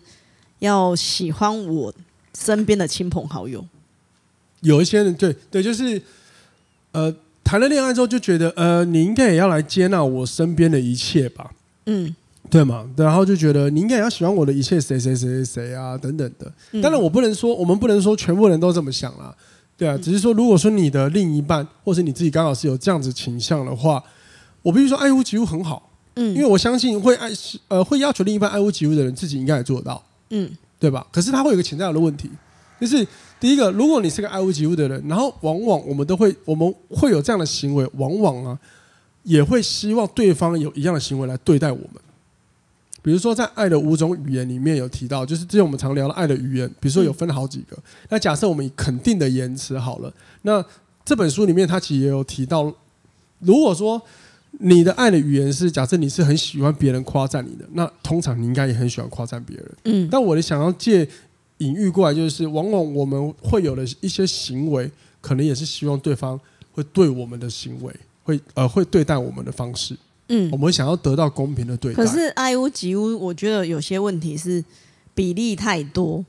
[0.59, 1.93] 要喜欢我
[2.37, 3.65] 身边的亲朋好友。
[4.61, 6.01] 有一些人对对，就是
[6.91, 7.13] 呃，
[7.43, 11.51] 谈了恋爱之后就觉得呃，你应该也要来接纳我身边的一切吧。
[11.87, 12.15] 嗯，
[12.49, 12.87] 对嘛？
[12.95, 16.51] 然后就觉得你应该也要喜欢我的一切，谁谁谁谁谁啊等等的。
[16.81, 19.35] 当然，我不能说我们不能说全部人都这么想啦。
[19.75, 24.03] 对啊，只是说如果说你的另一半或是你自己刚好是有这样子倾向的话，
[24.61, 25.90] 我必须说爱屋及乌很好。
[26.15, 27.29] 嗯，因为我相信会爱
[27.69, 31.07] 呃会要求另一半爱屋及乌的人，自己应该也做得到，嗯，对吧？
[31.09, 32.29] 可是他会有一个潜在的问题，
[32.81, 33.07] 就是
[33.39, 38.59] 第一个，如果你是个爱屋及乌的人，然后往往我们都会我们会有这样的行为，往往啊
[39.23, 41.95] 也会希望对方有一样的行为来对待我们。
[43.01, 47.77] 比如说，在爱的五种语言里面有提到，就是之前我们常聊的爱的语言，比如说有分好几个。
[48.09, 50.63] 那假设我们以肯定的言辞好了，那
[51.05, 52.73] 这本书里面它其实也有提到，
[53.39, 54.01] 如果说。
[54.59, 59.71] 你的爱的语言是，假设你是很喜欢别人夸赞你的，那通常你应该也很喜欢夸赞别人。
[59.85, 61.07] 嗯，但我的想要借
[61.59, 66.39] 隐喻过来，就是往往我们会有的一些行为，可能也是希望对方
[66.73, 69.95] 会对我们的行为，会呃会对待我们的方式。
[70.27, 72.03] 嗯，我们想要得到公平的对待。
[72.03, 74.63] 可是爱屋及乌，我觉得有些问题是
[75.15, 76.23] 比例太多。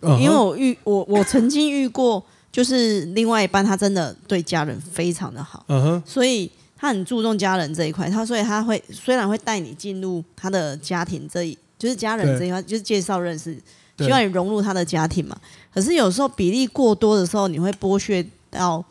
[0.00, 5.64] 嗯，因为我遇我我曾经遇过，就是另外一半他真的对家人非常的好。
[5.68, 6.50] 嗯哼，所以。
[6.80, 13.52] 他很注重家人这一块，他所以他会虽然会带你进入他的家庭这一，就是家人这一块，就是介绍认识，
[13.98, 15.36] 希望你融入他的家庭嘛。
[15.74, 18.84] 可是有时候比例过多的时候，你会剥削到，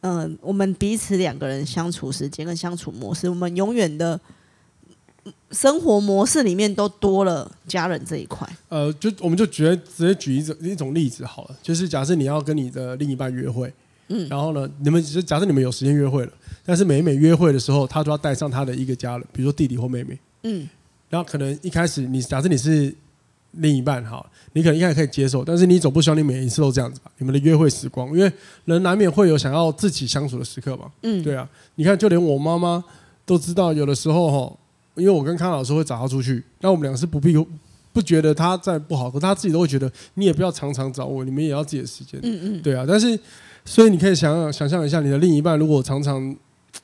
[0.00, 4.20] 嗯、呃，我们彼此两个人相处时间跟相处模式，我们永远的
[5.52, 8.46] 生活模式里面都多了家人这一块。
[8.68, 13.72] 呃，就我们就觉得直接举一种一种例子好了，就是假设你要跟你的另一半约会，
[14.08, 16.32] 嗯，然后呢，你们就假设你们有时间约会了，
[16.64, 20.68] 但是每每约会的时候，他都要带上他的一个家人，比如说弟弟或妹妹，嗯，
[21.08, 22.94] 然后可能一开始你假设你是
[23.52, 27.10] 另一半哈，你可能一开始可以接受，但是你总不希望你每一次都这样子吧？
[27.18, 28.32] 你们的约会时光，因为
[28.64, 32.84] 人难免会有想要自己相处的时刻嘛，嗯，对啊，你看就连我妈妈
[33.24, 34.56] 都知道，有的时候哈。
[34.96, 37.36] 因为我跟康老师会找他出去，那我们两个是不必
[37.92, 42.20] 不觉得他在不好，可他自己都会觉得你也不要常常找我，你们也要自己的时间。
[42.22, 42.84] 嗯嗯，对啊。
[42.86, 43.18] 但是，
[43.64, 46.34] 所以你可以想想想象一下，你的另一半如果常常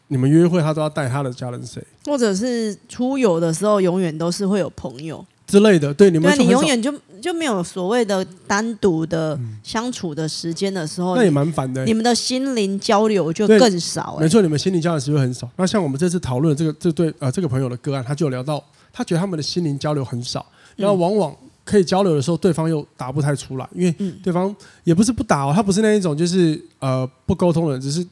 [0.08, 1.82] 你们约会，他都要带他的家人谁？
[2.04, 5.24] 或者是出游的时候，永远都是会有朋友。
[5.46, 11.84] 之类的，对你们，对你永远就就没有所谓的单独的相处的时间的时候，那也蛮烦的。
[11.84, 14.16] 你们的心灵交流就更少。
[14.20, 15.50] 没错，你们心灵交流时会很少。
[15.56, 18.62] 那像我们这次讨论这个这对呃这个朋友的个案，他就聊到，
[18.92, 21.36] 他觉得他们的心灵交流很少，然后往往
[21.70, 24.54] 可以交流的时候，对方又答不太出来，因为对方
[24.84, 28.04] 也不是不答哦，他不是那一种就是呃不沟通的人，只是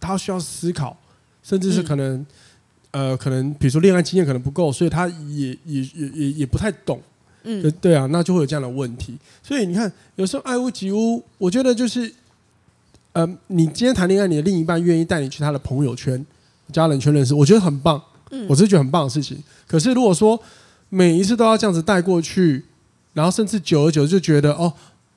[0.00, 0.96] 他需要思考，
[1.42, 2.26] 甚至是可能。
[2.96, 7.02] 呃，可能比如说恋爱经验可能不够，所以他也也也也也不太懂，
[7.42, 9.18] 嗯，对对啊，那就会有这样的问题。
[9.42, 12.14] 所以你看，有时候爱屋及乌，我觉得就是，
[13.12, 16.24] 呃，你今天谈恋爱，你的另一半愿意带你去他的朋友圈、
[16.70, 18.00] 家人圈认识，我觉得很棒，
[18.30, 19.42] 嗯，我是觉得很棒的事情。
[19.66, 20.40] 可是如果说
[20.88, 22.64] 每一次都要这样子带过去，
[23.14, 24.70] 然后甚至久而久之就觉得哦，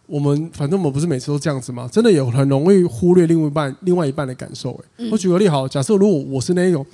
[0.06, 1.90] 我们反正我们不是每次都这样子吗？
[1.92, 4.72] 真的也很容易忽略另外一半另外一半的感受。
[4.98, 6.86] 哎，我举个例好，假设如果我是那一种。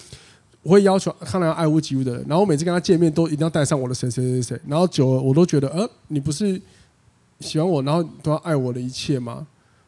[0.65, 6.57] 我会要求看来要爱屋及乌的人，然后我每次跟他见面都一定要带上我的谁谁谁谁，然后久了我都觉得，呃，你不是
[7.41, 9.45] 喜欢我，然后都要爱我的一切吗？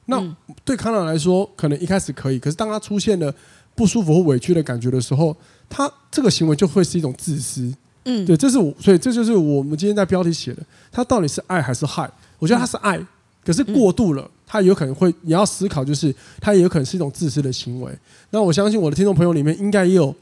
[0.07, 0.21] 那
[0.65, 3.33] 对康朗来说，可能一开始可以，可是当他出现了
[3.73, 5.33] 不舒服或委屈的感觉的时候，
[5.69, 7.73] 他这个行为就会是一种自私。
[8.05, 12.09] 嗯，对，这是我，所以这就是我们今天在标题写的，他到底是爱还是害？
[12.39, 12.99] 我觉得他是爱，
[13.43, 17.91] 可是过度了，他有可能会，你要思考，就是他也有可能是一种自私的行为。
[18.29, 20.15] 那我相信我的听众朋友里面应该也有。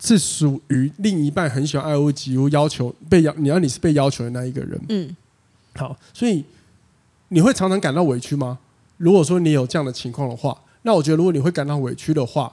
[0.00, 4.80] 是属于另一半很喜欢爱屋及乌，要求被要，你要你是被要求的那一个人。
[4.90, 5.16] 嗯，
[5.74, 6.44] 好，所以
[7.30, 8.60] 你会常常感到委屈吗？
[8.96, 12.52] 如果说你有这样的情况的话，那我觉得如果你会感到委屈的话，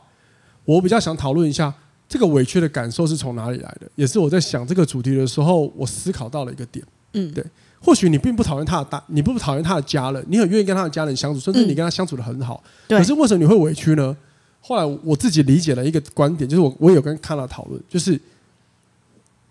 [0.64, 1.72] 我比较想讨论一下
[2.08, 6.86] 这个委屈的感受是从哪里来的，也是我在想这个主题的时候，我思考到了一个点。
[7.14, 7.44] 嗯，对，
[7.80, 12.62] 或许你并不讨厌他的大，你不讨厌他的家人，你很愿意跟他的家人相处，甚至你跟他相处的很好。
[12.88, 14.16] 对，可是为什么你会委屈呢？
[14.60, 18.20] 后来我自己理解了一个观点，就是我我有跟看到讨论，就是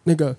[0.04, 0.36] 那个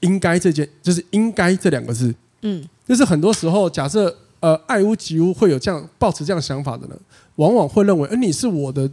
[0.00, 6.98] 应该这件，就是应该这两个字，嗯，就是很多时候假设呃爱屋及乌会有这样抱持这样想法的人，
[7.36, 8.90] 往往会认为，哎，你是我的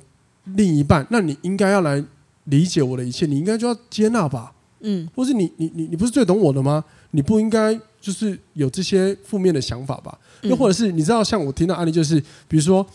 [0.55, 2.03] 另一半，那你应该要来
[2.45, 6.83] 理解我的一切，你应该就要接纳吧，嗯，或是你你你你不是最懂我的吗？
[7.11, 10.17] 你不应该就是有这些负面的想法吧？
[10.41, 12.85] 又或者是你知道，像我听到案例，就是比如说。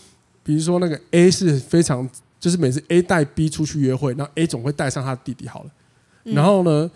[0.46, 5.70] 比如说那个 A 是非常，就是每次 A 带 B 出去约会，那 A 总会带上他的弟弟好了。
[6.22, 6.88] 然后呢，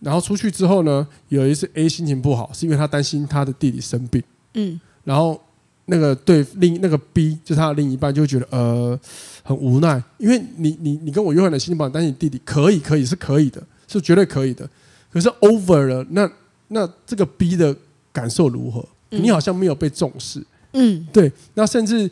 [0.00, 4.22] 然后出去之后呢，有一次 A 心情不好，是因为他担心他的弟弟生病。
[4.52, 4.78] 嗯。
[5.04, 5.40] 然后
[5.88, 8.98] 那个对另那个 B 就是他的另一半就会觉得呃
[9.42, 14.68] 很无奈，因为你你你跟我约会的心情不好，担心你弟弟可以可以是可以的，是绝对可以的。
[15.12, 16.30] 可是 over 了，那
[16.68, 17.76] 那这个 B 的
[18.12, 18.86] 感受如何？
[19.10, 20.42] 你好像没有被重视。
[20.72, 21.06] 嗯。
[21.12, 22.10] 对，那甚至。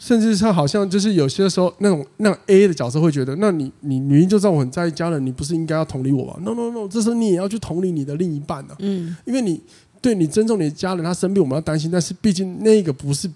[0.00, 8.76] 甚至他好像就是有些时候那种那种 A 的角色会觉得，那你你明明就知道我很在意家人，你不是应该要同理我吗？No No No，这时候你也要去同理你的另一半呢、啊。
[8.78, 9.60] 嗯，因为你
[10.00, 13.30] 对你尊重你的家人，他生病我们要担心，但是毕竟那个不是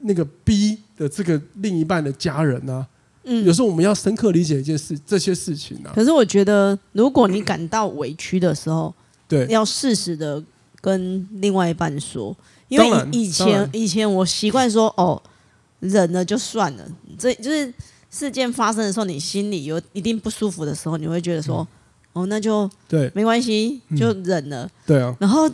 [0.00, 2.86] 那个 B 的这个另一半的家人呢、啊。
[3.24, 5.94] 嗯，有时候我们要深刻理解一件事，这些事情呢、啊。
[5.94, 8.94] 可是我觉得，如果你感到委屈的时候，
[9.26, 10.42] 对，要适时的
[10.80, 12.36] 跟另外一半说，
[12.68, 15.20] 因为以前以前我习惯说哦。
[15.80, 16.84] 忍了就算了，
[17.16, 17.72] 这就是
[18.10, 21.66] 事件发生的时候，你心里有一定不舒服的时候，你会觉得说，嗯、
[22.18, 24.64] 哦，那就对，没关系，就忍了。
[24.64, 25.16] 嗯、对啊。
[25.20, 25.50] 然后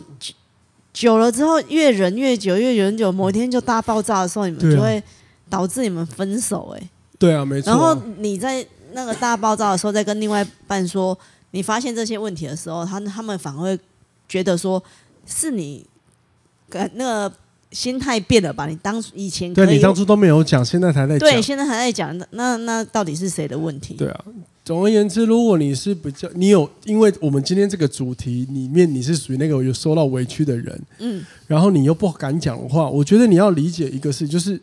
[0.93, 5.01] 久了之后，越忍越久，越忍久，某一天就大爆炸的时候，你们就会
[5.49, 6.79] 导致你们分手、欸。
[6.79, 7.75] 哎，对啊，没错、啊。
[7.75, 11.17] 然后你在那个大爆炸的时候，再跟另外一半说
[11.51, 13.79] 你发现这些问题的时候，他他们反而会
[14.27, 14.81] 觉得说
[15.25, 15.85] 是你
[16.69, 17.35] 跟那个。
[17.71, 18.67] 心态变了吧？
[18.67, 21.29] 你当初以前对你当初都没有讲，现在才在讲。
[21.29, 22.17] 对，现在还在讲。
[22.17, 23.95] 那那，那到底是谁的问题？
[23.95, 24.23] 对啊，
[24.65, 34.59] 总而言之，如果你是比较，你有，因为我们今天这个主题里面，你是属于那个有受到委屈的人，嗯，然后你又不敢讲的话，我觉得你要理解一个事，就是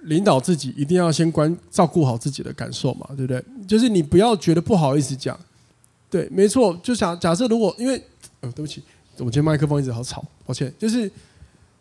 [0.00, 3.40] 领导自己一定要先关照顾好自己的感受嘛，对不对？
[3.68, 5.38] 就是你不要觉得不好意思讲，
[6.10, 6.76] 对，没错。
[6.82, 8.02] 就假假设如果因为，
[8.40, 8.82] 呃，对不起，
[9.18, 10.74] 我今天麦克风一直好吵，抱歉。
[10.76, 11.08] 就是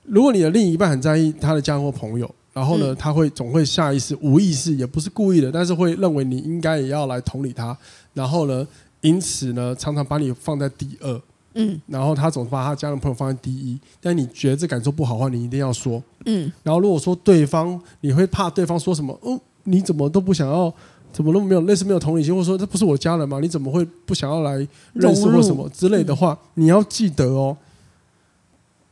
[0.04, 7.78] 如果你的另一半很在意他的家人或朋友，然后呢，嗯、他会总会下意识、无意识，也不是故意的，但是会认为你应该也要来同理他，
[8.14, 8.68] 然后呢，
[9.00, 11.22] 因此呢，常常把你放在第二。
[11.54, 16.04] 嗯，然后他总把他家人朋友放在第一，但你觉得这感受不好的话，你一定要说。
[16.26, 19.18] 嗯，然后如果说对方，你会怕对方说什么？
[19.22, 20.74] 哦，你怎么都不想要？
[21.12, 23.40] 怎么都没有类似没有同理心，或者说这不是我家人吗？
[23.42, 24.56] 你怎么会不想要来
[24.94, 26.38] 认识或什么之类的话？
[26.54, 27.58] 你要记得哦，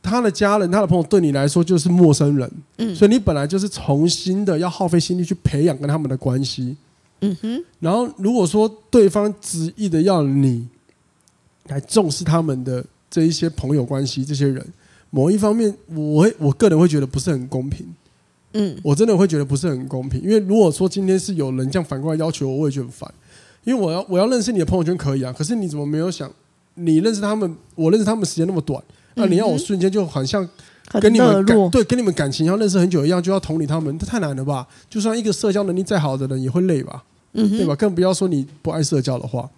[0.08, 2.50] 他的家人、他的朋友对你来说就是陌生人。
[2.78, 6.76] 嗯，所以你本来就是重新的要耗费心力去培养跟他们的关系。
[7.20, 10.66] 嗯哼，然后如果说对方执意的要你。
[11.70, 14.66] 来重视他们的这一些朋友关系，这些人，
[15.10, 17.86] 某一方面，我会我个人会觉得不是很公平。
[18.54, 23.14] 嗯，我真的会觉得不是很公平，因为如果说今天是有人这样反过来要求我，我也觉得很烦。
[23.64, 26.32] 因为我要我要认识你的朋友圈可以啊，可是你怎么没有想，
[26.72, 28.82] 你认识他们，我认识他们时间那么短，
[29.18, 30.48] 那你要我瞬间就好像
[31.00, 34.66] 跟你们感对跟你们感情要认识很久一样，就要同理他们，这太难了吧？
[34.88, 37.04] 就算一个社交能力再好的人也会累吧？
[37.34, 37.76] 嗯，对吧？
[37.76, 39.48] 更不要说你不爱社交的话。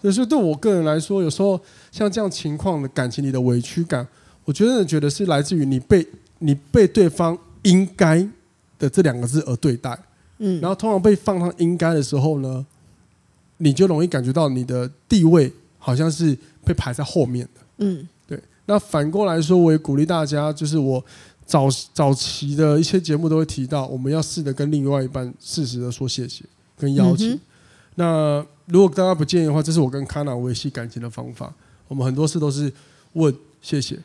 [0.00, 4.06] 可是对我个人来说，有时候像这样情况的感情里的委屈感，
[4.44, 6.06] 我真的觉得是来自于你被
[6.40, 8.26] 你被对方应该
[8.78, 9.98] 的这两个字而对待，
[10.38, 12.64] 嗯，然后通常被放上应该的时候呢，
[13.58, 18.06] 你就容易感觉到你的地位好像是被排在后面的，嗯，对。
[18.66, 21.04] 那反过来说，我也鼓励大家，就是我
[21.46, 26.44] 早早期的一些节目都会提到，我们要试着跟另外一半适时的说谢谢
[26.76, 27.38] 跟邀请，
[27.96, 28.44] 那。
[28.66, 31.52] 如果大家不介意的话，这是我跟卡娜维系感情的方法。
[31.86, 32.72] 我们很多事都是
[33.12, 33.98] 问谢谢，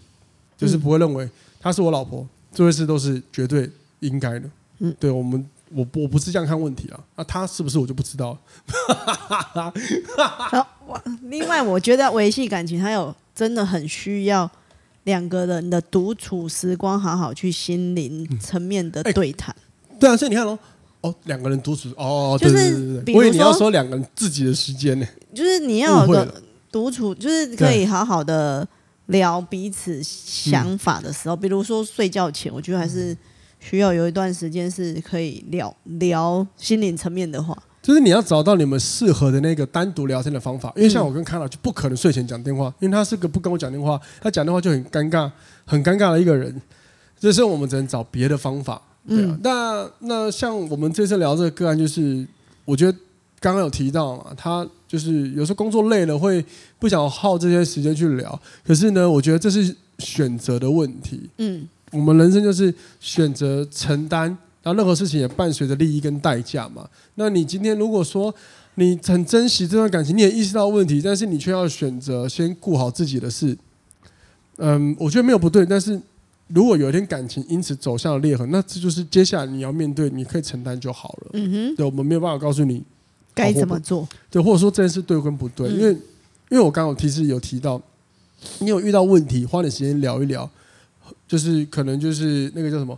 [0.57, 1.29] 就是不会认为
[1.61, 4.49] 她是我老婆，这些事都是绝对应该的。
[4.79, 6.99] 嗯，对我们，我我不是这样看问题啊。
[7.15, 8.39] 那她是不是我就不知道了。
[10.27, 10.67] 好，
[11.21, 14.51] 另外我觉得维系感情还有真的很需要
[15.05, 19.55] 两个人的独处时光，好好去心灵层面的对谈。
[19.57, 19.97] 嗯欸。
[19.97, 20.59] 对啊，所以你看哦。
[21.01, 28.67] 哦，两个人独处哦，就是对对对对，我以为你要说两个人自己的时间呢，就是你要有个独处，就是可以好好的
[29.05, 33.15] 聊彼此想法的时候，比如说睡觉前，我觉得还是
[33.61, 37.57] 需要有一段时间是可以聊聊心灵层面的话。
[37.89, 45.31] 就是你要找到你们适合的那个单独聊天的方法，因为像我跟康老就不可能睡前讲电话，因为他是个不跟我讲电话，他讲电话就很尴尬，
[45.65, 46.61] 很尴尬的一个人，
[47.19, 48.79] 这时候我们只能找别的方法。
[49.07, 52.23] 对啊，那那像我们这次聊这个个案，就是
[52.63, 52.95] 我觉得
[53.39, 56.45] 刚刚有提到嘛，他就是有时候工作累了会
[56.77, 61.27] 不想耗这些时间去聊，可是呢，我觉得这是选择的问题。
[61.39, 66.87] 嗯，我们人生就是选择承担，然后任何事情也伴随着利益跟代价嘛。
[67.15, 68.33] 那你今天如果说
[68.75, 73.57] 你很珍惜这段感情，你也意识到问题，但是你却要选择先顾好自己的事，
[74.57, 75.99] 嗯，我觉得没有不对，但是。
[76.51, 81.29] 如果有一天感情因此走向了裂痕，那这就是接下来你要面对，你可以承担就好了。
[81.33, 82.81] 嗯哼，对，我们没有办法告诉你
[83.35, 84.09] 该怎么做。
[84.31, 85.91] 对，或者说这件事对跟不对，因为
[86.49, 87.79] 因为我刚刚提示有提到，
[88.57, 90.49] 你有遇到问题，花点时间聊一聊，
[91.27, 92.97] 就是可能就是那个叫什么？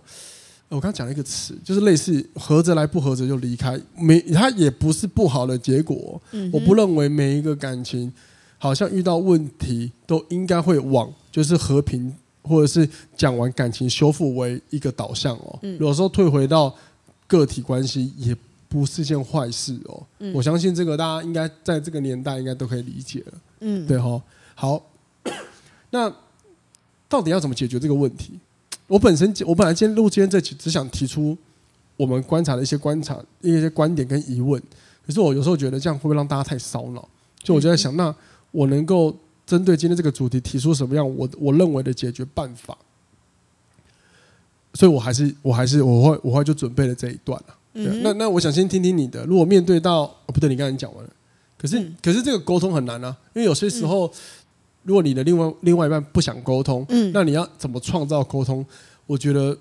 [0.75, 6.21] 我刚刚讲了一个词，就是类似合着来，不合着就离开，没，它也不是不好的结果。
[6.31, 8.11] 嗯，我不认为每一个感情
[8.57, 12.15] 好像遇到问题都应该会往就是和平。
[12.43, 16.75] 或者是讲完感情修复为一个导向哦，有时候退回到
[17.27, 18.35] 个体关系也
[18.67, 20.03] 不是件坏事哦。
[20.33, 23.33] 我相信这个大家应该在这个年代应该都可以理解了。
[23.59, 24.19] 嗯，对哈。
[24.55, 24.83] 好，
[25.91, 26.11] 那
[27.07, 28.39] 到底要怎么解决这个问题？
[28.91, 31.37] 我本身我本来今天录今天这期只想提出
[31.95, 34.61] 我们观察的一些观察、一些观点跟疑问，
[35.07, 37.07] 可是我有时候觉得这样会不会让大家太烧脑？
[37.41, 38.13] 就我就在想，那
[38.51, 39.15] 我能够。
[39.43, 42.77] 针对今天这个主题提出什么样我我认为的解决办法，
[44.75, 49.25] 所以我还是我还是我会我会就准备了这一段那那我想先听听你的。
[49.25, 51.09] 如果面对到哦不对，你刚才讲完了，
[51.57, 54.11] 可是、嗯、可是这个沟通很难啊，因为有些时候，嗯、
[54.83, 58.65] 如果你的另外另外一半不想沟通，嗯，那你要怎么创造沟通？
[59.05, 59.57] 我觉得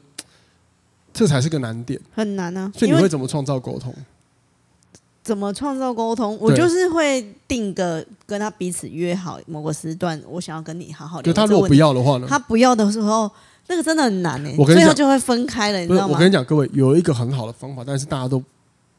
[1.12, 2.70] 这才是个难点，很难啊。
[2.76, 3.94] 所以你会怎么创造沟通？
[5.22, 6.36] 怎么创造沟通？
[6.40, 11.22] 我就是会定个跟他彼此约好某个时段，我想要跟你好好聊。
[11.22, 12.26] 就他如果不要的话呢？
[12.28, 13.30] 他不要的时候，
[13.68, 14.50] 那个真的很难呢。
[14.56, 16.14] 我跟你讲，就会分开了，你知道吗？
[16.14, 18.42] 我跟你讲，各位有一个很好的方法，但是大家都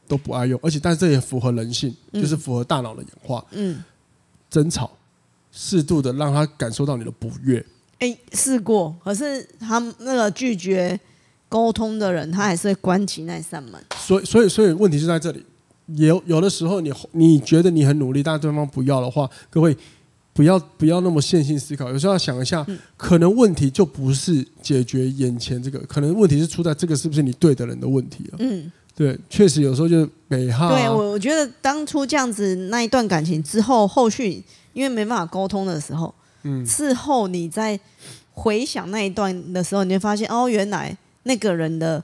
[0.06, 3.44] 都不爱用，而且但是这也符合人性，就是符合大脑的演化。
[3.50, 3.82] 嗯，
[4.48, 4.90] 争吵，
[5.52, 7.64] 适度的让他感受到你的不悦。
[7.98, 10.98] 哎，试过，可是他那个拒绝
[11.48, 13.80] 沟通的人，他还是会关起那扇门。
[13.96, 15.44] 所以，所以，所以问题就在这里。
[15.96, 19.76] 有有的时候你你觉得你很努力，但对方不要的话，各位
[20.32, 28.36] 不要不要那么线性思考，有时候要想一下，嗯、可能问题就不是解决眼前这个，可能问题是出在这个是不是你对的人的问题了。
[28.38, 30.70] 嗯，对，确实有时候就是美哈。
[30.70, 34.42] 对我我觉得当初这样子那一段感情之后，后续
[34.72, 37.78] 因为没办法沟通的时候，嗯，事后你在
[38.32, 42.02] 回想那一段的时候，你会发现哦，原来那个人的。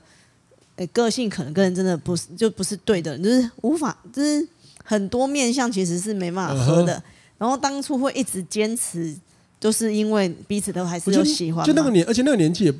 [0.93, 4.47] 个性可能跟人真的不是，就不是对的，就是无法，就是
[4.81, 6.95] 很多面相其实是没办法合的。
[6.95, 7.03] Uh huh.
[7.37, 9.13] 然后当初会一直坚持，
[9.59, 11.65] 就是因为彼此都还是有喜欢。
[11.65, 12.73] 就那个年，而且那个年纪，也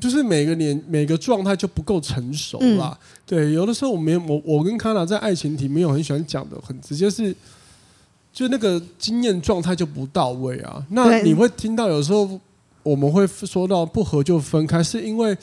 [0.00, 2.98] 就是每个年每个状态就不够成熟啦。
[2.98, 7.36] 嗯、对，有的时候我没我我跟康娜在爱情题没有很喜欢讲的很直接，是
[8.32, 10.84] 就那个经验状态就不到位啊。
[10.90, 12.40] 那你会听到有时候
[12.82, 15.36] 我们会说到不合就分开，是因为。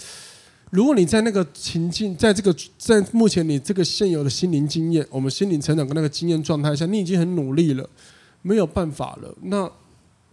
[0.71, 7.89] 如果你在那个情境，在这个在目前你这个现有的心灵经验，我们心灵成长跟那个经验状态下，你已经很努力了，
[8.43, 9.33] 没有办法了。
[9.41, 9.67] 那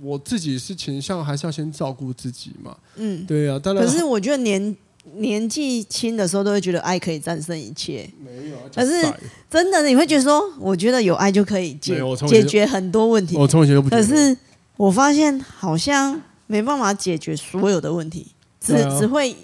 [0.03, 2.77] 我自己是倾向还是要先照顾自己嘛？
[2.97, 3.59] 嗯，对啊。
[3.59, 4.77] 当然，可是我觉得年
[5.15, 8.09] 年纪轻的时候都会觉得爱可以战胜一切。
[8.23, 9.07] 没有，可是
[9.49, 13.37] 真的你会觉得说，我觉得有爱就可以解解决很多问题。
[13.37, 13.89] 我从以前都不。
[13.89, 14.37] 可是
[14.77, 18.27] 我发现好像没办法解决所有的问题，
[18.61, 19.37] 只只会。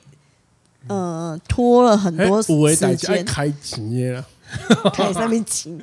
[0.88, 2.52] 呃，拖了很多时
[2.96, 4.26] 间，开机了，
[4.92, 5.78] 开上 面机。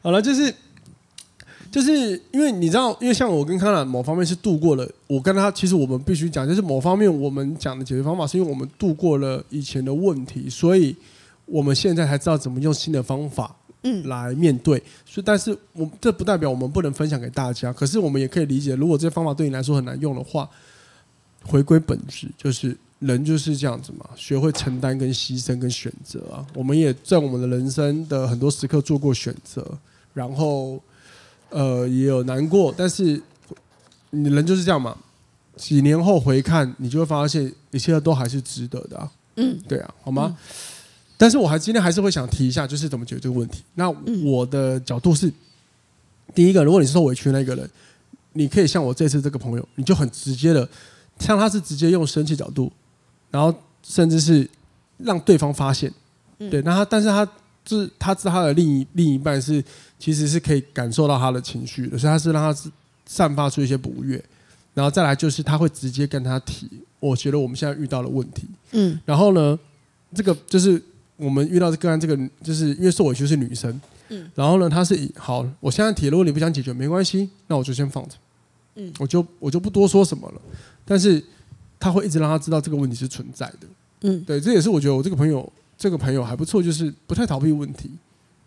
[0.00, 0.54] 好了，就是
[1.74, 10.94] 就是因为你知道，因为像我跟康兰某方面是度过了，我跟他其实我们必须讲，就是某方面我们讲的解决方法，是因为我们度过了以前的问题，所以
[11.46, 14.80] 我们现在才知道怎么用新的方法，嗯，来面对。
[15.04, 20.48] 所以，但是我这不代表我们不能分享给大家，可是我们也可以理解，如果这些方法对你来说很难用的话，
[21.42, 22.76] 回归本质就是。
[23.00, 26.46] 人就是这样子嘛，学会承担、跟牺牲、跟选择啊。
[26.54, 29.76] 我们也在我们的人生的很多时刻做过选择，
[30.14, 30.80] 然后
[31.54, 33.22] 呃也有难过，但是
[34.10, 34.96] 你人就是这样嘛。
[35.56, 39.08] 几年后回看，你就会发现一切都还是值得的啊。
[39.36, 40.36] 嗯，对啊，好吗？
[40.36, 40.54] 嗯、
[41.16, 43.62] 但是我还今天还是会想提一下，就是怎么解决这个问题。
[43.74, 43.88] 那
[44.24, 45.32] 我的角度是，
[46.34, 47.70] 第一个，如果你是受委屈的那个人，
[48.32, 50.68] 你可以像我这次这个朋友，你就很直接的，
[51.20, 52.70] 像他是直接用生气角度。
[53.30, 54.48] 然后甚至是
[54.98, 55.92] 让对方发现，
[56.50, 57.28] 对，那他但是他
[57.66, 59.62] 是他知道他的另一另一半是
[59.98, 62.70] 其实是可以感受到他的情绪的，所以他是让他
[63.06, 64.22] 散发出一些不悦，
[64.74, 66.68] 然后再来就是他会直接跟他提，
[67.00, 69.58] 我觉得我们现在遇到了问题，嗯，然后呢，
[70.14, 70.82] 这个就是
[71.16, 78.16] 我们遇到这个案，这个就是因为受委屈是女生，嗯，然后呢，他是以好，我现在提，如果你不想解决没关系，那我就先放着，
[78.76, 80.40] 嗯，我就我就不多说什么了，
[80.84, 81.22] 但是。
[81.76, 83.66] 他会一直让他知道这个问题是存在的，
[84.02, 87.90] 嗯，对，这也是我觉得我这个朋友这个朋友还不错，就是不太逃避问题，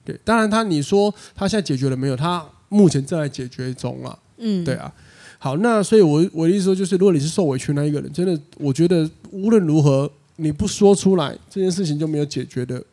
[0.04, 2.16] 对，当然他你说他现在解决了没有？
[2.16, 4.92] 他目前正在解决中啊，嗯，对啊，
[5.40, 12.84] 好，那所以我，我我的意思说就是，如果你是受委屈那一个人，真的，我觉得无论如何你不说出来，这件事情就没有解决的。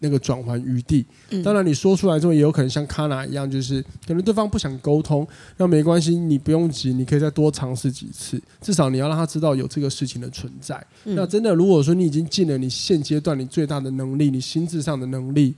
[0.00, 1.04] 那个转圜余地，
[1.42, 5.26] 当然你说出来之后，也有可能像卡娜一样，就是可能对方不想沟通，
[5.56, 10.80] 那没关系，你不用急，你可以再多尝试几次，至少你要让他知道有这个事情的存在。
[11.02, 15.54] 那真的，如果说你已经尽了你现阶段你最大的能力，你心智上的能力，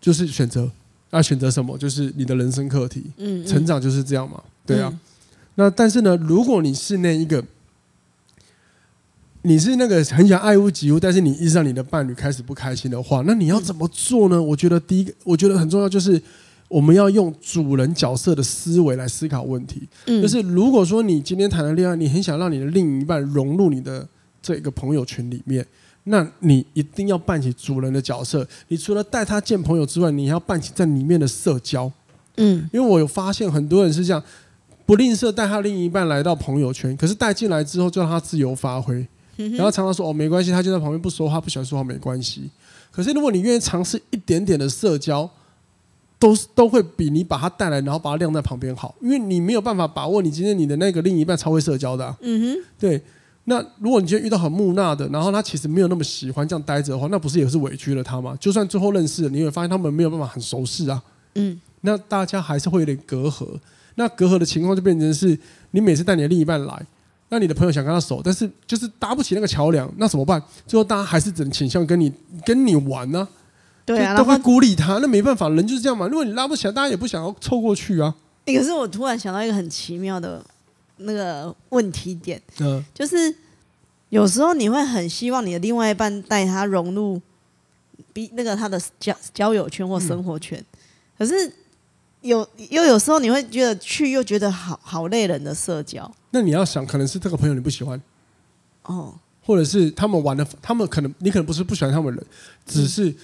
[0.00, 0.68] 就是选择，
[1.10, 1.78] 那选择什么？
[1.78, 3.04] 就是你的人生课题。
[3.18, 4.92] 嗯，成长就是这样嘛，对啊。
[5.54, 7.44] 那但是呢，如果你是那一个。
[9.46, 14.42] 你是那个很想爱屋及乌，但是你意识到你的伴侣开始不开心的话，那你要怎么做呢？
[14.42, 16.20] 我觉得第一个，我觉得很重要，就是
[16.66, 19.86] 我们要用主人角色的思维来思考问题。
[20.06, 24.08] 嗯，就是如果说你今天谈了恋爱，你很想让你的另一半融入你的
[24.40, 25.66] 这个朋友群里面，
[26.04, 28.48] 那你一定要扮起主人的角色。
[28.68, 31.92] 你除了带他见朋友之外，你还要扮起在里面的社交。
[32.38, 34.24] 嗯，因为我有发现很多人是这样，
[34.86, 39.06] 不吝啬带他另一半来到朋友圈，可是带进来之后就让他自由发挥。
[39.36, 42.50] 然后常常说哦，没关系，他就在旁边不说话，不喜欢说话没关系。
[42.90, 45.28] 可是如果你愿意尝试一点点的社交，
[46.18, 52.16] 都都会比你把他带来，然后把他晾在旁边好，因为你没有办法把握你今天你的那个另一半超会社交的啊。
[52.20, 53.02] 嗯哼，对。
[53.46, 58.34] 那如果你今天遇到很木讷的，然后他其实没有那么喜欢这样待着的话，那不是也是委屈了他吗？
[58.40, 61.02] 就算最后认识了，你会发现他们没有办法很熟识啊。
[61.34, 63.46] 嗯，那大家还是会有点隔阂。
[63.96, 65.38] 那隔阂的情况就变成是
[65.72, 66.86] 你每次带你的另一半来。
[67.34, 70.40] 那你的朋友想跟他熟，但是就是搭不起那个桥梁，那怎么办？
[70.68, 72.12] 最后大家还是只能倾向跟你
[72.46, 73.28] 跟你玩呢、啊？
[73.84, 74.98] 对啊，都会孤立他。
[74.98, 76.06] 那没办法，人就是这样嘛。
[76.06, 78.14] 如果你拉不起来，大家也不想要凑过去啊。
[78.46, 80.40] 可是我突然想到一个很奇妙的
[80.98, 83.34] 那个问题点，嗯，就是
[84.10, 87.20] 有时候你会很希望你的另外一半带他融入
[88.12, 90.78] 比那个他的交交友圈或生活圈，嗯、
[91.18, 91.52] 可是
[92.24, 96.10] 有又有时候你会觉得去又觉得好好累人的社交。
[96.30, 98.00] 那你要想，可能是这个朋友你不喜欢
[98.84, 102.26] 哦，或者是他们玩的，他们可能你可能不是不喜欢他们人，
[102.64, 103.14] 只是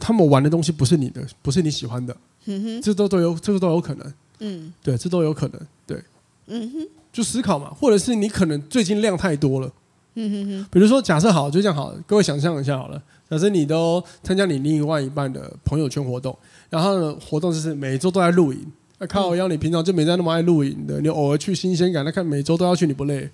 [0.00, 2.14] 他们玩的东西不是你的，不是你喜欢的。
[2.46, 4.12] 嗯哼，这都都有，这个都有可能。
[4.40, 5.60] 嗯，对，这都有可能。
[5.86, 6.02] 对，
[6.48, 9.72] 嗯哼，就思考嘛，或者是你可能最近量太多了。
[10.16, 13.00] 嗯哼哼，比如说假设好，就这样好了，各位想象一下好了。
[13.30, 16.36] 假设你都参加你另外一半的朋友圈活动，
[16.74, 18.60] 然后呢，活动就是每周都在露营。
[18.98, 23.30] 那靠，要你平常就没在那么爱露营的，你偶尔去新鲜感，那看每周都要去，你不累？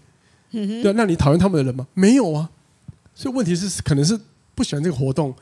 [0.50, 1.86] 嗯哼，对，那你讨厌他们的人吗？
[1.94, 2.50] 没有啊。
[3.14, 4.18] 所以问题是，可能是
[4.54, 5.34] 不喜欢这个活动，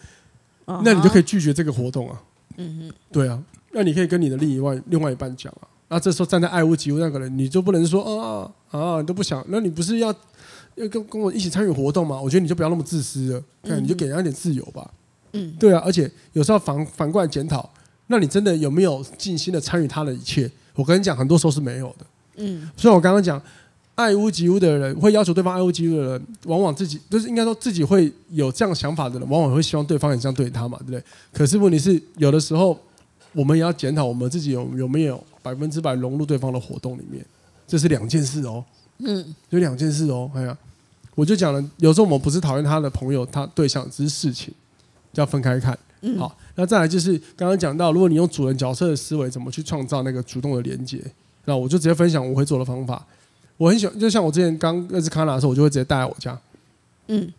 [0.85, 2.23] 那你就可以拒绝这个活动啊。
[2.57, 3.43] 嗯哼，对啊。
[3.73, 5.67] 那你可以跟你的另一半、另外一半讲啊。
[5.89, 9.45] 那这时候站在爱屋及乌那个人，你就不能说啊啊，你都不想。
[9.49, 10.15] 那你不是要
[10.77, 12.21] 要跟跟我一起参与活动吗？
[12.21, 14.91] 我觉得你就不要那么自私了，看你就给人家一点自由吧。
[15.33, 15.83] 嗯，对啊。
[15.85, 17.71] 而且有时候反反过来检讨，
[18.09, 20.51] 那你真的有没有尽心的参与他的一切？
[20.75, 22.07] 我跟你讲，很多时候是没有的。
[22.37, 22.69] 嗯。
[22.77, 23.41] 所以我刚刚讲，
[23.95, 31.03] 爱屋及乌的人会要求对方爱屋及乌的人，往往自己就是应该说自己会有这样想法的人，往往会希望对方也这样对他嘛，对不对？
[31.33, 32.79] 可是问题是，有的时候。
[33.35, 37.25] 我们也要检讨我们自己有有没有百分之百融入对方的活动里面，
[37.69, 38.65] 这是两件事哦。
[39.01, 40.29] 嗯，有两件事哦。
[40.35, 40.59] 哎呀，
[41.15, 44.53] 我就讲了，有时候我们不是讨厌他的朋友，他对象只是事情，
[45.13, 45.79] 就要分开看。
[46.03, 51.03] 嗯，好，那再来就是刚刚讲到，如果你用主人角色的思维，怎么去创造那个主动的连接？
[51.45, 53.05] 那我就直接分享我会做的方法。
[53.57, 56.39] 我很喜欢，就像我之前刚认识康纳的时候，我就会直接带来我家。
[57.09, 57.33] 嗯。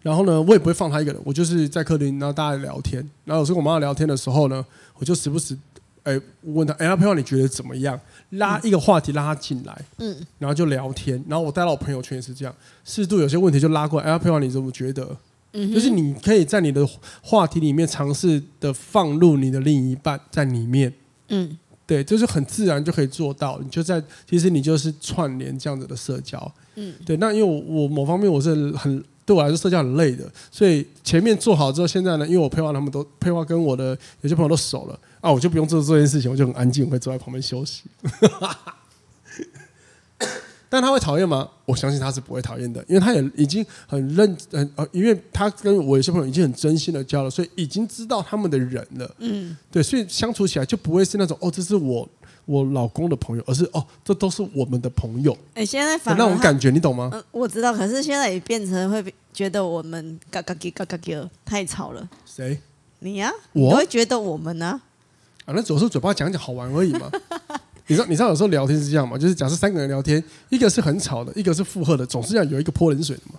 [0.00, 2.98] 然后呢，我也不会放他一个人，我就是在客厅，然后大家聊天。
[3.24, 4.64] 然后有时候我妈妈聊天的时候呢，
[4.98, 5.56] 我就时不时，
[6.02, 8.00] 哎，问他，哎，朋友，你觉得怎么样？
[8.30, 11.22] 拉一个话题，拉他进来，嗯，然后就聊天。
[11.28, 12.52] 然后我带到我朋友圈也是这样，
[12.84, 15.16] 适度有些问题就拉过来，哎，朋友，你怎么觉得？
[15.52, 16.86] 嗯，就是你可以在你的
[17.22, 20.92] 话题里面尝试的放入你的另一半在里面，
[21.28, 23.60] 嗯，对，就是很自然就可以做到。
[23.62, 27.16] 你就在，其实你就是串联这样子的社交，嗯，对。
[27.18, 29.02] 那因为我我某方面我是很。
[29.24, 37.84] 对我来说，社交很累的，所以前面做好之后，现在呢，因为我配话他们都配话跟我的有些朋友都熟了啊，我就不用做这件事情，我就很安静，我会坐在旁边休息。
[40.72, 41.46] 但他会讨厌吗？
[41.66, 49.14] 我相信他是不会讨厌的，因为他也已经很认很呃，因为他跟我有些朋友已经很真心的交了，所以已经知道他们的人了。
[49.18, 52.08] 嗯，对，所以相处起来就不会是那种哦，这是我。
[52.44, 55.36] 我老公的朋友，而是哦，这都是我们的朋友。
[55.54, 57.08] 哎，现在反而那种感觉，你懂吗？
[57.12, 57.72] 嗯，我知道。
[57.72, 62.08] 可是现在也变成会觉得我们嘎嘎叽嘎嘎叽太吵了。
[62.26, 62.58] 谁？
[62.98, 63.30] 你呀？
[63.52, 64.80] 我会觉得我们呢？
[65.44, 67.08] 啊，那只是嘴巴讲讲好玩而已嘛。
[67.92, 69.18] 你知道，你知道有时候聊天是这样嘛？
[69.18, 73.38] 就是假设三个人聊天，一个是很吵的，一个是附和的，总是要有一个泼冷水的嘛，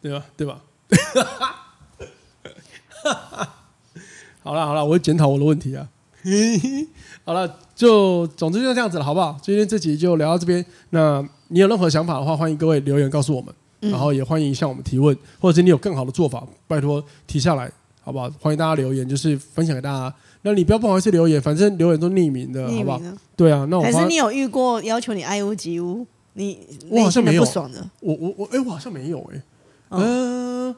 [0.00, 0.24] 对吧？
[0.36, 0.60] 对吧？
[4.42, 5.88] 好了好了，我会检讨我的问题啊。
[7.24, 9.38] 好了，就总之就这样子了，好不好？
[9.40, 10.64] 今天这集就聊到这边。
[10.90, 17.70] 那你有任何想法的话，欢迎各位留言告诉我们，嗯、然后也欢迎向我们提问，或者是你有更好的做法，拜托提下来，
[18.02, 18.28] 好不好？
[18.40, 20.12] 欢迎大家留言，就是分享给大家。
[20.42, 23.00] 那你不要不好意思留言，反正留言都匿名的，好不好？
[23.36, 27.88] 对啊，那我还是你有遇过要求你爱屋及乌，你我好像没有不爽的。
[28.00, 29.42] 我我我，哎，我好像没有哎。
[29.90, 30.76] 嗯、呃，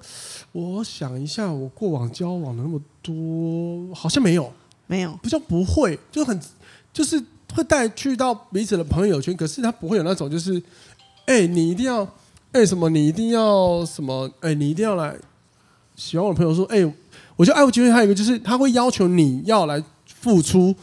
[0.52, 4.52] 我想一下，我过往交往的那么多，好像没有。
[4.86, 6.38] 没有，不叫不会，就很
[6.92, 7.18] 就是
[7.54, 10.62] 会带去到彼此的朋友圈，可是他不会有那种就是，
[11.24, 12.02] 哎、欸，你一定要，
[12.52, 15.16] 哎、欸，什么，你一定要什么，哎、欸，你一定要来
[15.96, 16.92] 喜欢我的朋友说，哎、欸，
[17.36, 20.74] 我觉得爱屋及乌还有一个就是他会要求你要来付出，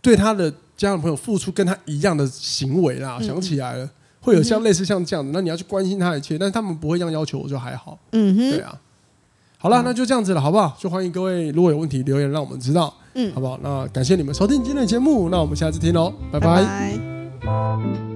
[0.00, 8.80] 对他的家人朋友付出跟他一样的行为啦，嗯、想起来了，会有像类似像这样的，那你要去关心他一切，但是他们不会这样要求，我就还好，嗯哼，对啊。
[9.58, 10.76] 好了，那就这样子了，好不好？
[10.78, 13.58] 就欢迎各位，如果有问题留言，让我们知道，嗯，好不好？
[13.62, 16.62] 那感谢你们收听今天的节目，那我们下次听喽，拜拜。
[16.62, 18.13] 拜拜。